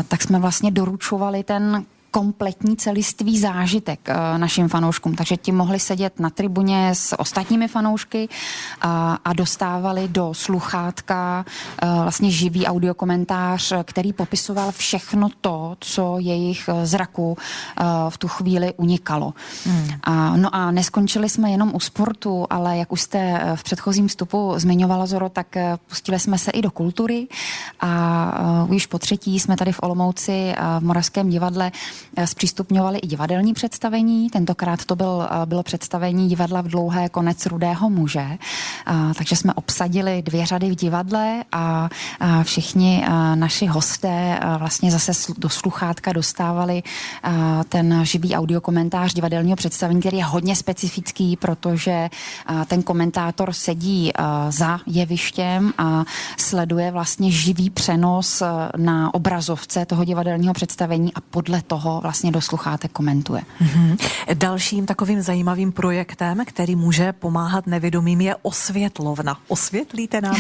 tak 0.09 0.23
jsme 0.23 0.39
vlastně 0.39 0.71
doručovali 0.71 1.45
ten 1.45 1.85
kompletní 2.13 2.77
celistvý 2.77 3.39
zážitek 3.39 4.09
našim 4.37 4.69
fanouškům. 4.69 5.15
Takže 5.15 5.37
ti 5.37 5.53
mohli 5.53 5.81
sedět 5.81 6.21
na 6.21 6.31
tribuně 6.31 6.91
s 6.95 7.19
ostatními 7.19 7.69
fanoušky 7.69 8.29
a, 8.81 9.19
a 9.25 9.33
dostávali 9.33 10.09
do 10.09 10.35
sluchátka 10.35 11.45
vlastně 12.03 12.31
živý 12.31 12.67
audiokomentář, 12.67 13.73
který 13.85 14.13
popisoval 14.13 14.73
všechno 14.73 15.29
to, 15.41 15.77
co 15.81 16.17
jejich 16.19 16.69
zraku 16.83 17.37
v 18.09 18.19
tu 18.19 18.29
chvíli 18.29 18.75
unikalo. 18.77 19.35
Hmm. 19.65 19.89
A, 20.03 20.37
no 20.37 20.55
a 20.55 20.71
neskončili 20.71 21.29
jsme 21.29 21.51
jenom 21.51 21.71
u 21.75 21.81
sportu, 21.81 22.47
ale 22.51 22.77
jak 22.77 22.93
už 22.93 23.01
jste 23.01 23.41
v 23.55 23.63
předchozím 23.63 24.09
vstupu 24.09 24.53
zmiňovala, 24.57 25.07
Zoro, 25.07 25.29
tak 25.29 25.47
pustili 25.89 26.19
jsme 26.19 26.39
se 26.39 26.51
i 26.51 26.63
do 26.63 26.71
kultury 26.71 27.27
a 27.81 28.67
už 28.69 28.87
po 28.87 28.99
třetí 28.99 29.41
jsme 29.41 29.57
tady 29.57 29.73
v 29.73 29.81
Olomouci 29.83 30.55
v 30.79 30.85
Moravském 30.85 31.29
divadle 31.29 31.73
zpřístupňovali 32.25 32.99
i 32.99 33.07
divadelní 33.07 33.55
představení. 33.55 34.31
Tentokrát 34.31 34.85
to 34.85 34.97
byl, 34.97 35.07
uh, 35.07 35.47
bylo 35.47 35.63
představení 35.63 36.29
divadla 36.29 36.61
v 36.61 36.69
dlouhé 36.69 37.09
konec 37.09 37.47
rudého 37.47 37.91
muže. 37.91 38.27
Uh, 38.31 39.13
takže 39.13 39.37
jsme 39.37 39.55
obsadili 39.55 40.23
dvě 40.23 40.47
řady 40.47 40.71
v 40.71 40.75
divadle 40.75 41.45
a 41.53 41.89
všichni 42.43 43.05
naši 43.35 43.67
hosté 43.67 44.41
vlastně 44.59 44.91
zase 44.91 45.33
do 45.39 45.49
sluchátka 45.49 46.13
dostávali 46.13 46.83
ten 47.69 48.05
živý 48.05 48.35
audiokomentář 48.35 49.15
divadelního 49.15 49.57
představení, 49.57 50.01
který 50.01 50.17
je 50.17 50.25
hodně 50.25 50.57
specifický, 50.57 51.37
protože 51.37 52.11
ten 52.67 52.83
komentátor 52.83 53.53
sedí 53.53 54.13
za 54.49 54.81
jevištěm 54.87 55.73
a 55.79 56.05
sleduje 56.37 56.91
vlastně 56.91 57.31
živý 57.31 57.71
přenos 57.71 58.43
eh, 58.43 58.47
na 58.77 59.15
obrazovce 59.15 59.87
toho 59.87 60.05
divadelního 60.05 60.55
představení 60.55 61.15
a 61.15 61.21
podle 61.21 61.63
toho 61.63 61.92
vlastně 62.01 62.33
do 62.33 62.41
sluchátek 62.41 62.93
komentuje. 62.93 63.43
Mm-hmm. 63.61 63.97
Dalším 64.35 64.87
takovým 64.87 65.23
zajímavým 65.23 65.73
projektem, 65.73 66.45
který 66.47 66.77
může 66.77 67.13
pomáhat 67.13 67.67
nevědomým, 67.67 68.21
je 68.21 68.37
osvětlovna. 68.43 69.39
Osvětlíte 69.49 70.21
nám 70.21 70.37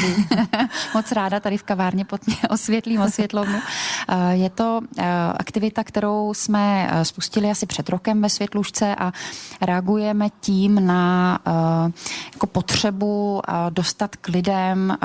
Moc 0.94 1.12
ráda 1.12 1.40
tady 1.40 1.58
v 1.58 1.62
kavárně 1.62 2.04
pod 2.04 2.26
mě 2.26 2.36
osvětlím 2.50 3.00
osvětlovnu. 3.00 3.58
Eh, 4.08 4.34
je 4.36 4.50
to 4.50 4.80
eh, 4.98 5.04
aktivita, 5.36 5.84
kterou 5.84 6.34
jsme 6.34 6.90
spustili 7.02 7.50
asi 7.50 7.66
před 7.66 7.88
rokem 7.88 8.22
ve 8.22 8.28
Světlušce 8.28 8.94
a 8.94 9.12
reagujeme 9.60 10.28
tím 10.40 10.86
na 10.86 11.38
jako 12.32 12.46
potřebu 12.46 13.42
dostat 13.70 14.16
k 14.16 14.28
lidem 14.28 14.96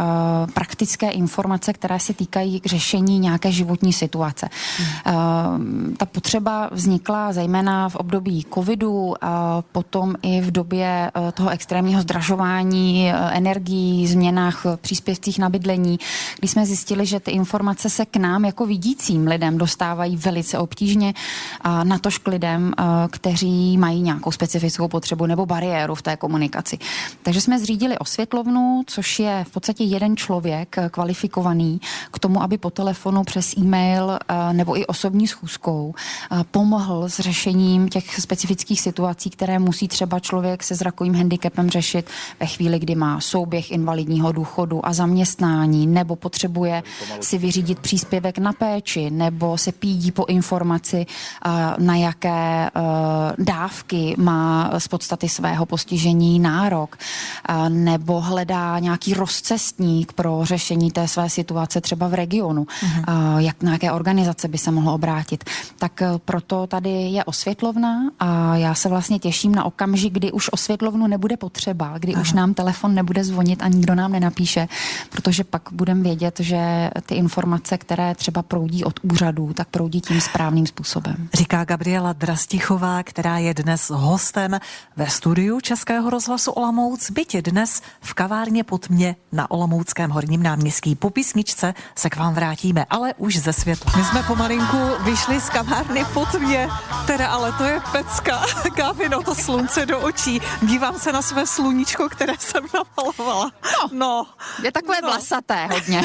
praktické 0.54 1.10
informace, 1.10 1.74
které 1.74 2.00
se 2.00 2.14
týkají 2.14 2.60
k 2.60 2.66
řešení 2.66 3.20
nějaké 3.20 3.52
životní 3.52 3.94
situace. 3.94 4.50
Hmm. 4.78 5.96
Ta 5.98 6.06
potřeba 6.06 6.37
vznikla 6.72 7.34
zejména 7.34 7.90
v 7.90 7.96
období 7.96 8.46
covidu, 8.54 9.14
a 9.22 9.64
potom 9.72 10.16
i 10.22 10.42
v 10.42 10.52
době 10.52 11.12
eh, 11.16 11.32
toho 11.32 11.50
extrémního 11.50 12.02
zdražování 12.02 13.12
eh, 13.12 13.14
energií, 13.32 14.08
změnách 14.08 14.66
v 14.66 14.78
příspěvcích 14.78 15.40
na 15.40 15.50
bydlení, 15.50 16.00
kdy 16.40 16.48
jsme 16.48 16.66
zjistili, 16.66 17.06
že 17.06 17.20
ty 17.20 17.32
informace 17.32 17.90
se 17.90 18.06
k 18.06 18.18
nám 18.18 18.46
jako 18.46 18.66
vidícím 18.66 19.28
lidem 19.28 19.58
dostávají 19.58 20.18
velice 20.18 20.58
obtížně 20.58 21.14
a 21.62 21.84
natož 21.84 22.18
k 22.18 22.28
lidem, 22.28 22.74
kteří 23.12 23.78
mají 23.78 24.02
nějakou 24.02 24.32
specifickou 24.32 24.88
potřebu 24.88 25.26
nebo 25.26 25.46
bariéru 25.46 25.96
v 25.96 26.02
té 26.02 26.18
komunikaci. 26.18 26.78
Takže 27.24 27.42
jsme 27.42 27.60
zřídili 27.60 27.98
osvětlovnu, 27.98 28.84
což 28.88 29.20
je 29.20 29.46
v 29.48 29.52
podstatě 29.52 29.84
jeden 29.84 30.18
člověk 30.18 30.76
kvalifikovaný 30.92 31.82
k 32.12 32.20
tomu, 32.20 32.44
aby 32.44 32.58
po 32.58 32.70
telefonu 32.70 33.24
přes 33.24 33.58
e-mail 33.58 34.20
nebo 34.52 34.80
i 34.80 34.86
osobní 34.86 35.28
schůzkou 35.28 35.94
pomohl 36.52 37.10
s 37.10 37.20
řešením 37.20 37.90
těch 37.90 38.20
specifických 38.20 38.82
situací, 38.82 39.30
které 39.30 39.60
musí 39.60 39.88
třeba 39.88 40.20
člověk 40.20 40.64
se 40.64 40.76
zrakovým 40.76 41.16
handicapem 41.16 41.70
řešit 41.70 42.10
ve 42.40 42.46
chvíli, 42.46 42.80
kdy 42.80 42.96
má 42.96 43.22
souběh 43.22 43.72
invalidního 43.72 44.32
důchodu 44.32 44.86
a 44.86 44.94
zaměstnání, 44.94 45.88
nebo 45.88 46.16
potřebuje 46.16 46.84
si 47.22 47.38
vyřídit 47.38 47.80
příspěvek 47.80 48.38
na 48.38 48.54
péči, 48.54 49.10
nebo 49.10 49.58
se 49.58 49.72
pídí 49.72 50.12
po 50.12 50.26
informaci, 50.26 51.06
na 51.78 51.96
jaké 51.96 52.70
dávky 53.38 54.16
má 54.18 54.72
z 54.78 54.88
podstaty 54.88 55.30
svého 55.30 55.66
postižení 55.66 56.40
nárok, 56.40 56.98
nebo 57.70 58.22
hledá 58.22 58.80
nějaký 58.80 59.14
rozcestník 59.14 60.14
pro 60.14 60.40
řešení 60.44 60.92
té 60.92 61.08
své 61.08 61.30
situace 61.30 61.82
třeba 61.82 62.08
v 62.08 62.14
regionu, 62.14 62.64
uh-huh. 62.64 63.38
jak 63.38 63.64
na 63.64 63.72
jaké 63.72 63.92
organizace 63.92 64.48
by 64.48 64.58
se 64.58 64.72
mohlo 64.72 64.94
obrátit. 64.94 65.44
Tak 65.78 66.02
proto 66.26 66.68
tady 66.68 66.90
je 66.90 67.24
osvětlovna 67.24 68.10
a 68.20 68.56
já 68.56 68.76
se 68.76 68.90
vlastně 68.90 69.20
těším 69.20 69.56
na 69.56 69.64
okamžik, 69.64 70.14
kdy 70.14 70.32
už 70.32 70.50
osvětlovnu 70.52 71.08
nebude 71.08 71.38
potřeba, 71.38 71.98
kdy 71.98 72.14
Aha. 72.14 72.22
už 72.22 72.34
nám 72.34 72.54
telefon 72.54 72.94
nebude 72.94 73.24
zvonit 73.24 73.64
a 73.64 73.68
nikdo 73.68 73.96
nám 73.96 74.12
nenapíše, 74.12 74.68
protože 75.10 75.44
pak 75.44 75.62
budeme 75.72 76.04
vědět, 76.04 76.40
že 76.40 76.90
ty 77.06 77.16
informace, 77.16 77.78
které 77.78 78.16
třeba 78.16 78.42
proudí 78.42 78.84
od 78.84 79.00
úřadů, 79.04 79.54
tak 79.54 79.68
proudí 79.68 80.02
tím 80.02 80.22
správným 80.22 80.68
způsobem. 80.68 81.30
Říká 81.34 81.66
Gabriela 81.66 82.14
Drastichová, 82.14 83.04
která 83.04 83.38
je 83.38 83.54
dnes 83.54 83.90
hostem 83.90 84.60
ve 84.96 85.08
studiu 85.10 85.60
Českého 85.62 86.10
rozhlasu 86.10 86.52
Olomouc, 86.52 87.12
byť 87.12 87.38
dnes 87.38 87.82
v 88.02 88.14
kavárně 88.14 88.64
pod 88.64 88.90
mě 88.90 89.16
na 89.32 89.52
Olomouckém 89.52 90.12
horním 90.12 90.44
náměstí. 90.44 90.96
Po 90.96 91.10
písničce 91.10 91.74
se 91.96 92.10
k 92.10 92.16
vám 92.16 92.34
vrátíme, 92.34 92.86
ale 92.90 93.14
už 93.18 93.38
ze 93.38 93.54
světla. 93.54 93.94
My 93.98 94.04
jsme 94.04 94.24
pomalinku 94.24 94.78
vyšli 95.04 95.42
z 95.42 95.50
kavárny 95.50 95.97
pod 96.06 96.34
mě, 96.34 96.70
teda 97.08 97.28
ale 97.28 97.52
to 97.52 97.64
je 97.64 97.82
pecka, 97.92 98.46
kávino 98.76 99.24
to 99.24 99.36
slunce 99.36 99.86
do 99.86 100.00
očí. 100.00 100.42
Dívám 100.62 101.00
se 101.00 101.12
na 101.12 101.22
své 101.22 101.48
sluníčko, 101.48 102.10
které 102.10 102.34
jsem 102.40 102.64
namalovala. 102.74 103.52
No, 103.92 103.92
no 103.92 104.28
je 104.64 104.72
takové 104.72 105.02
no. 105.02 105.08
vlasaté 105.08 105.68
hodně. 105.68 106.02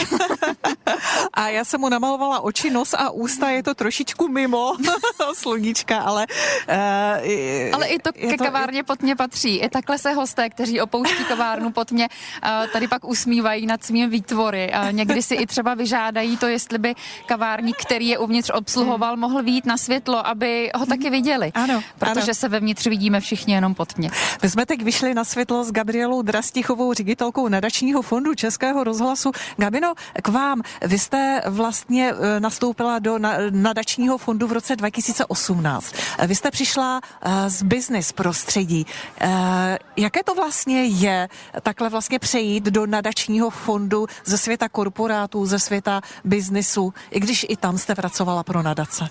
a 1.32 1.48
já 1.48 1.64
jsem 1.64 1.80
mu 1.80 1.88
namalovala 1.88 2.40
oči, 2.40 2.70
nos 2.70 2.94
a 2.94 3.10
ústa, 3.10 3.50
je 3.50 3.62
to 3.62 3.74
trošičku 3.74 4.28
mimo 4.28 4.76
sluníčka, 5.34 6.00
ale... 6.00 6.26
Uh, 6.68 7.74
ale 7.74 7.86
i 7.86 7.98
to 7.98 8.12
ke 8.12 8.36
to... 8.36 8.44
kavárně 8.44 8.82
pod 8.82 9.02
mě 9.02 9.16
patří. 9.16 9.56
I 9.56 9.68
takhle 9.68 9.98
se 9.98 10.12
hosté, 10.12 10.50
kteří 10.50 10.80
opouští 10.80 11.24
kavárnu 11.24 11.72
pod 11.72 11.92
mě, 11.92 12.08
uh, 12.08 12.66
tady 12.72 12.88
pak 12.88 13.04
usmívají 13.04 13.66
nad 13.66 13.84
svými 13.84 14.06
výtvory. 14.06 14.72
Uh, 14.82 14.92
někdy 14.92 15.22
si 15.22 15.34
i 15.34 15.46
třeba 15.46 15.74
vyžádají 15.74 16.36
to, 16.36 16.46
jestli 16.46 16.78
by 16.78 16.94
kavárník, 17.26 17.76
který 17.76 18.08
je 18.08 18.18
uvnitř 18.18 18.50
obsluhoval, 18.54 19.16
mohl 19.16 19.42
výjít 19.42 19.66
na 19.66 19.76
světlo, 19.82 20.26
aby 20.26 20.70
ho 20.74 20.86
taky 20.86 21.10
viděli. 21.10 21.52
Ano, 21.54 21.82
protože 21.98 22.32
ano. 22.32 22.34
se 22.34 22.48
vevnitř 22.48 22.86
vidíme 22.86 23.20
všichni 23.20 23.54
jenom 23.54 23.74
pod 23.74 23.98
mě. 23.98 24.10
My 24.42 24.50
jsme 24.50 24.66
teď 24.66 24.82
vyšli 24.82 25.14
na 25.14 25.24
světlo 25.24 25.64
s 25.64 25.72
Gabrielou 25.72 26.22
Drastichovou, 26.22 26.92
ředitelkou 26.92 27.48
nadačního 27.48 28.02
fondu 28.02 28.34
Českého 28.34 28.84
rozhlasu. 28.84 29.32
Gabino, 29.56 29.94
k 30.22 30.28
vám. 30.28 30.62
Vy 30.82 30.98
jste 30.98 31.42
vlastně 31.46 32.12
e, 32.12 32.40
nastoupila 32.40 32.98
do 32.98 33.18
nadačního 33.50 34.18
fondu 34.18 34.46
v 34.46 34.52
roce 34.52 34.76
2018. 34.76 35.94
Vy 36.26 36.34
jste 36.34 36.50
přišla 36.50 37.00
e, 37.00 37.50
z 37.50 37.62
business 37.62 38.12
prostředí. 38.12 38.86
E, 39.20 39.78
jaké 39.96 40.20
to 40.24 40.34
vlastně 40.34 40.84
je 40.84 41.28
takhle 41.62 41.88
vlastně 41.88 42.18
přejít 42.18 42.64
do 42.64 42.86
nadačního 42.86 43.50
fondu 43.50 44.06
ze 44.24 44.38
světa 44.38 44.68
korporátů, 44.68 45.46
ze 45.46 45.58
světa 45.58 46.00
biznisu, 46.24 46.94
i 47.10 47.20
když 47.20 47.46
i 47.48 47.56
tam 47.56 47.78
jste 47.78 47.94
pracovala 47.94 48.42
pro 48.42 48.62
nadace? 48.62 49.08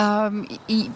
Um, 0.00 0.46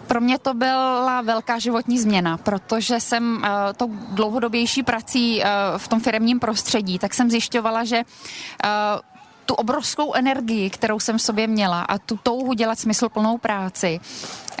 pro 0.07 0.21
mě 0.21 0.39
to 0.39 0.53
byla 0.53 1.21
velká 1.21 1.59
životní 1.59 1.99
změna, 1.99 2.37
protože 2.37 2.99
jsem 2.99 3.35
uh, 3.35 3.49
tou 3.77 3.87
dlouhodobější 4.11 4.83
prací 4.83 5.41
uh, 5.41 5.47
v 5.77 5.87
tom 5.87 5.99
firmním 5.99 6.39
prostředí, 6.39 6.99
tak 6.99 7.13
jsem 7.13 7.29
zjišťovala, 7.29 7.83
že 7.83 7.97
uh, 7.97 9.01
tu 9.45 9.53
obrovskou 9.53 10.13
energii, 10.13 10.69
kterou 10.69 10.99
jsem 10.99 11.17
v 11.17 11.21
sobě 11.21 11.47
měla 11.47 11.81
a 11.81 11.97
tu 11.97 12.19
touhu 12.23 12.53
dělat 12.53 12.79
smysluplnou 12.79 13.37
práci, 13.37 13.99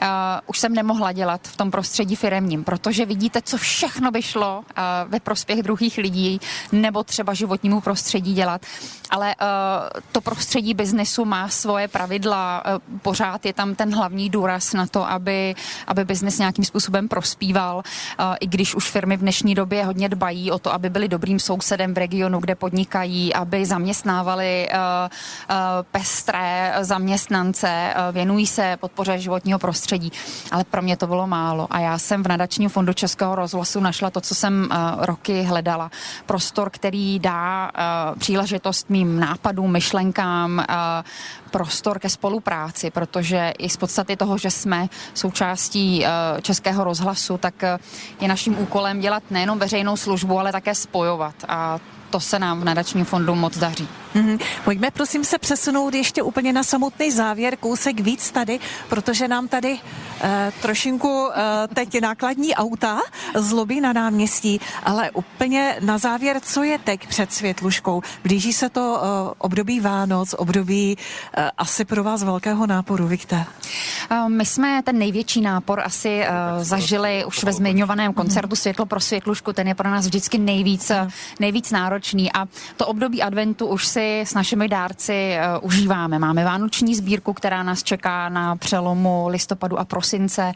uh, 0.01 0.07
už 0.45 0.59
jsem 0.59 0.73
nemohla 0.73 1.11
dělat 1.11 1.41
v 1.43 1.57
tom 1.57 1.71
prostředí 1.71 2.15
firemním, 2.15 2.63
protože 2.63 3.05
vidíte, 3.05 3.41
co 3.41 3.57
všechno 3.57 4.11
by 4.11 4.21
šlo 4.21 4.57
uh, 4.57 5.11
ve 5.11 5.19
prospěch 5.19 5.63
druhých 5.63 5.97
lidí 5.97 6.39
nebo 6.71 7.03
třeba 7.03 7.33
životnímu 7.33 7.81
prostředí 7.81 8.33
dělat. 8.33 8.61
Ale 9.09 9.35
uh, 9.35 10.01
to 10.11 10.21
prostředí 10.21 10.73
biznesu 10.73 11.25
má 11.25 11.49
svoje 11.49 11.87
pravidla, 11.87 12.63
uh, 12.65 12.99
pořád 13.01 13.45
je 13.45 13.53
tam 13.53 13.75
ten 13.75 13.95
hlavní 13.95 14.29
důraz 14.29 14.73
na 14.73 14.87
to, 14.87 15.09
aby, 15.09 15.55
aby 15.87 16.05
biznes 16.05 16.37
nějakým 16.37 16.65
způsobem 16.65 17.07
prospíval, 17.07 17.77
uh, 17.77 18.35
i 18.39 18.47
když 18.47 18.75
už 18.75 18.91
firmy 18.91 19.17
v 19.17 19.19
dnešní 19.19 19.55
době 19.55 19.85
hodně 19.85 20.09
dbají 20.09 20.51
o 20.51 20.59
to, 20.59 20.73
aby 20.73 20.89
byly 20.89 21.07
dobrým 21.07 21.39
sousedem 21.39 21.93
v 21.93 21.97
regionu, 21.97 22.39
kde 22.39 22.55
podnikají, 22.55 23.33
aby 23.33 23.65
zaměstnávali 23.65 24.69
uh, 24.73 24.77
uh, 24.77 25.55
pestré 25.91 26.75
zaměstnance, 26.81 27.93
uh, 27.95 28.15
věnují 28.15 28.47
se 28.47 28.77
podpoře 28.79 29.19
životního 29.19 29.59
prostředí 29.59 29.84
prostředí. 29.85 30.11
Ale 30.51 30.63
pro 30.63 30.81
mě 30.81 30.97
to 30.97 31.07
bylo 31.07 31.27
málo 31.27 31.67
a 31.69 31.79
já 31.79 31.97
jsem 31.97 32.23
v 32.23 32.27
nadačním 32.27 32.69
fondu 32.69 32.93
Českého 32.93 33.35
rozhlasu 33.35 33.79
našla 33.79 34.09
to, 34.09 34.21
co 34.21 34.35
jsem 34.35 34.69
uh, 34.71 35.05
roky 35.05 35.41
hledala. 35.41 35.91
Prostor, 36.25 36.69
který 36.69 37.19
dá 37.19 37.71
uh, 37.71 38.19
příležitost 38.19 38.89
mým 38.89 39.19
nápadům, 39.19 39.71
myšlenkám, 39.71 40.65
uh, 40.69 41.05
prostor 41.55 41.99
ke 41.99 42.09
spolupráci, 42.09 42.91
protože 42.91 43.53
i 43.59 43.69
z 43.69 43.77
podstaty 43.77 44.15
toho, 44.15 44.37
že 44.37 44.51
jsme 44.51 44.87
součástí 45.13 46.03
uh, 46.03 46.41
Českého 46.41 46.83
rozhlasu, 46.83 47.37
tak 47.37 47.55
uh, 47.63 47.79
je 48.21 48.27
naším 48.27 48.59
úkolem 48.59 48.99
dělat 48.99 49.23
nejenom 49.31 49.59
veřejnou 49.59 49.97
službu, 49.97 50.39
ale 50.39 50.51
také 50.51 50.75
spojovat. 50.75 51.35
A 51.47 51.79
to 52.09 52.19
se 52.19 52.39
nám 52.39 52.61
v 52.61 52.63
nadačním 52.63 53.05
fondu 53.05 53.35
moc 53.35 53.57
daří. 53.57 53.87
Mm-hmm. 54.15 54.39
Pojďme 54.63 54.91
prosím 54.91 55.23
se 55.23 55.37
přesunout 55.37 55.93
ještě 55.93 56.23
úplně 56.23 56.53
na 56.53 56.63
samotný 56.63 57.11
závěr, 57.11 57.57
kousek 57.57 57.99
víc 57.99 58.31
tady, 58.31 58.59
protože 58.89 59.27
nám 59.27 59.47
tady 59.47 59.79
eh, 60.21 60.51
trošinku 60.61 61.29
eh, 61.31 61.67
teď 61.73 62.01
nákladní 62.01 62.55
auta 62.55 62.99
zlobí 63.35 63.81
na 63.81 63.93
náměstí, 63.93 64.61
ale 64.83 65.11
úplně 65.11 65.77
na 65.81 65.97
závěr, 65.97 66.39
co 66.39 66.63
je 66.63 66.77
teď 66.77 67.07
před 67.07 67.33
světluškou? 67.33 68.01
Blíží 68.23 68.53
se 68.53 68.69
to 68.69 69.01
eh, 69.01 69.35
období 69.37 69.79
Vánoc, 69.79 70.35
období 70.37 70.97
eh, 71.37 71.44
asi 71.57 71.85
pro 71.85 72.03
vás 72.03 72.23
velkého 72.23 72.67
náporu, 72.67 73.07
Vikte. 73.07 73.45
Eh, 74.11 74.29
my 74.29 74.45
jsme 74.45 74.81
ten 74.83 74.97
největší 74.97 75.41
nápor 75.41 75.79
asi 75.79 76.19
uh, 76.19 76.63
zažili 76.63 77.25
už 77.25 77.43
ve 77.43 77.53
zmiňovaném 77.53 78.13
koncertu 78.13 78.55
Světlo 78.55 78.85
pro 78.85 78.99
světlušku, 78.99 79.53
ten 79.53 79.67
je 79.67 79.75
pro 79.75 79.89
nás 79.89 80.05
vždycky 80.05 80.37
nejvíc, 80.37 80.91
nejvíc 81.39 81.71
náročný 81.71 82.31
a 82.33 82.45
to 82.77 82.87
období 82.87 83.21
adventu 83.21 83.65
už 83.67 83.87
si 83.87 84.21
s 84.21 84.33
našimi 84.33 84.67
dárci 84.67 85.37
užíváme. 85.61 86.19
Máme 86.19 86.43
vánoční 86.43 86.95
sbírku, 86.95 87.33
která 87.33 87.63
nás 87.63 87.83
čeká 87.83 88.29
na 88.29 88.55
přelomu 88.55 89.27
listopadu 89.27 89.79
a 89.79 89.85
prosince. 89.85 90.51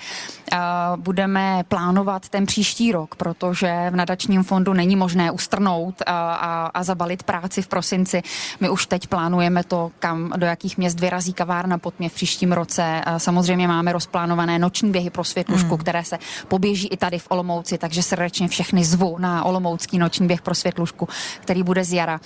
Budeme 0.95 1.63
plánovat 1.67 2.29
ten 2.29 2.45
příští 2.45 2.91
rok, 2.91 3.15
protože 3.15 3.87
v 3.89 3.95
nadačním 3.95 4.43
fondu 4.43 4.73
není 4.73 4.95
možné 4.95 5.31
ustrnout 5.31 5.95
uh, 6.07 6.13
a, 6.13 6.71
a 6.73 6.83
zabalit 6.83 7.23
práci 7.23 7.61
v 7.61 7.67
prosinci. 7.67 8.21
My 8.59 8.69
už 8.69 8.85
teď 8.85 9.07
plánujeme 9.07 9.63
to, 9.63 9.91
kam, 9.99 10.33
do 10.37 10.45
jakých 10.45 10.68
měst 10.77 10.99
vyrazí 10.99 11.33
kavárna 11.33 11.77
pod 11.77 11.99
mě 11.99 12.09
v 12.09 12.13
příštím 12.13 12.51
roce. 12.51 13.01
Samozřejmě 13.17 13.67
máme 13.67 13.93
rozplánované 13.93 14.59
noční 14.59 14.91
běhy 14.91 15.09
pro 15.09 15.23
světlušku, 15.23 15.71
mm. 15.71 15.77
které 15.77 16.03
se 16.03 16.17
poběží 16.47 16.87
i 16.87 16.97
tady 16.97 17.19
v 17.19 17.27
Olomouci, 17.29 17.77
takže 17.77 18.03
srdečně 18.03 18.47
všechny 18.47 18.83
zvu 18.83 19.17
na 19.19 19.43
Olomoucký 19.43 19.99
noční 19.99 20.27
běh 20.27 20.41
pro 20.41 20.55
světlušku, 20.55 21.07
který 21.41 21.63
bude 21.63 21.83
z 21.83 21.93
jara. 21.93 22.19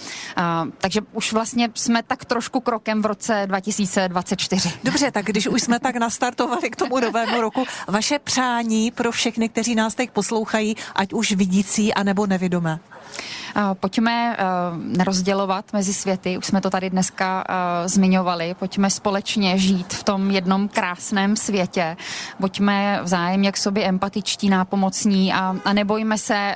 Takže 0.77 1.01
už 1.13 1.33
vlastně 1.33 1.69
jsme 1.73 2.03
tak 2.03 2.25
trošku 2.25 2.59
krokem 2.59 3.01
v 3.01 3.05
roce 3.05 3.43
2024. 3.45 4.71
Dobře, 4.83 5.11
tak 5.11 5.25
když 5.25 5.47
už 5.47 5.61
jsme 5.61 5.79
tak 5.79 5.95
nastartovali 5.95 6.69
k 6.69 6.75
tomu 6.75 6.99
novému 6.99 7.41
roku, 7.41 7.63
vaše 7.87 8.19
přání 8.19 8.91
pro 8.91 9.11
všechny, 9.11 9.49
kteří 9.49 9.75
nás 9.75 9.95
teď 9.95 10.11
poslouchají, 10.11 10.75
ať 10.95 11.13
už 11.13 11.31
vidící, 11.31 11.93
anebo 11.93 12.27
nevidomé. 12.27 12.79
Pojďme 13.73 14.37
nerozdělovat 14.75 15.65
mezi 15.73 15.93
světy, 15.93 16.37
už 16.37 16.45
jsme 16.45 16.61
to 16.61 16.69
tady 16.69 16.89
dneska 16.89 17.43
zmiňovali, 17.85 18.55
pojďme 18.59 18.89
společně 18.89 19.57
žít 19.57 19.93
v 19.93 20.03
tom 20.03 20.31
jednom 20.31 20.67
krásném 20.67 21.35
světě, 21.35 21.97
buďme 22.39 22.99
vzájemně 23.03 23.51
k 23.51 23.57
sobě 23.57 23.85
empatičtí, 23.85 24.49
nápomocní 24.49 25.33
a, 25.33 25.55
a 25.65 25.73
nebojme 25.73 26.17
se 26.17 26.55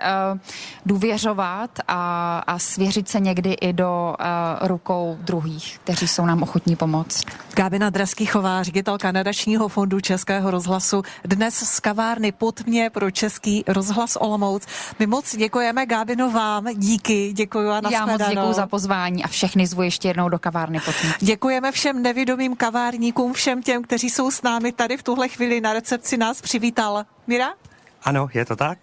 důvěřovat 0.86 1.71
a, 1.88 2.43
a 2.47 2.60
svěřit 2.60 3.10
se 3.10 3.19
někdy 3.19 3.53
i 3.53 3.73
do 3.73 4.15
rukou 4.62 5.17
druhých, 5.21 5.79
kteří 5.83 6.07
jsou 6.07 6.25
nám 6.25 6.43
ochotní 6.43 6.75
pomoct. 6.75 7.23
Gábina 7.55 7.89
Draskýchová, 7.89 8.63
ředitelka 8.63 9.12
nadačního 9.12 9.67
fondu 9.67 9.99
Českého 9.99 10.51
rozhlasu, 10.51 11.03
dnes 11.25 11.55
z 11.55 11.79
kavárny 11.79 12.31
Potmě 12.31 12.89
pro 12.89 13.12
Český 13.12 13.63
rozhlas 13.67 14.15
Olomouc. 14.15 14.65
My 14.99 15.07
moc 15.07 15.36
děkujeme 15.36 15.86
Gábino 15.86 16.31
vám, 16.31 16.67
díky, 16.88 17.34
děkuji 17.34 17.69
a 17.69 17.82
Já 17.91 18.06
moc 18.06 18.21
děkuji 18.30 18.54
za 18.54 18.67
pozvání 18.67 19.23
a 19.23 19.28
všechny 19.28 19.67
zvu 19.67 19.84
ještě 19.84 20.08
jednou 20.08 20.30
do 20.30 20.39
kavárny 20.39 20.80
Potmě. 20.80 21.13
Děkujeme 21.19 21.71
všem 21.71 22.02
nevědomým 22.02 22.56
kavárníkům, 22.56 23.34
všem 23.34 23.63
těm, 23.63 23.84
kteří 23.84 24.10
jsou 24.10 24.32
s 24.32 24.41
námi 24.41 24.71
tady 24.71 24.97
v 24.97 25.04
tuhle 25.04 25.28
chvíli 25.28 25.62
na 25.62 25.73
recepci 25.73 26.17
nás 26.17 26.41
přivítal. 26.41 27.04
Mira? 27.28 27.54
Ano, 28.04 28.28
je 28.34 28.45
to 28.45 28.56
tak. 28.56 28.78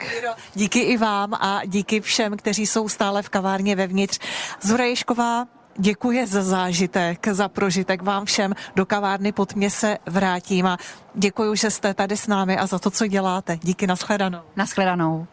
Díky 0.55 0.79
i 0.79 0.97
vám 0.97 1.35
a 1.35 1.61
díky 1.67 2.01
všem, 2.01 2.37
kteří 2.37 2.67
jsou 2.67 2.88
stále 2.88 3.23
v 3.23 3.29
kavárně 3.29 3.77
vevnitř. 3.77 4.19
Zura 4.61 4.85
Ješková, 4.85 5.47
Děkuji 5.79 6.27
za 6.27 6.43
zážitek, 6.43 7.29
za 7.29 7.49
prožitek 7.49 8.03
vám 8.03 8.25
všem. 8.25 8.55
Do 8.77 8.87
kavárny 8.87 9.33
pod 9.33 9.55
mě 9.55 9.71
se 9.71 9.99
vrátím 10.07 10.67
a 10.67 10.79
děkuji, 11.14 11.55
že 11.55 11.71
jste 11.71 11.95
tady 11.95 12.17
s 12.17 12.27
námi 12.27 12.59
a 12.59 12.67
za 12.67 12.79
to, 12.79 12.90
co 12.90 13.07
děláte. 13.07 13.59
Díky, 13.62 13.87
nashledanou. 13.87 14.38
Nashledanou. 14.57 15.27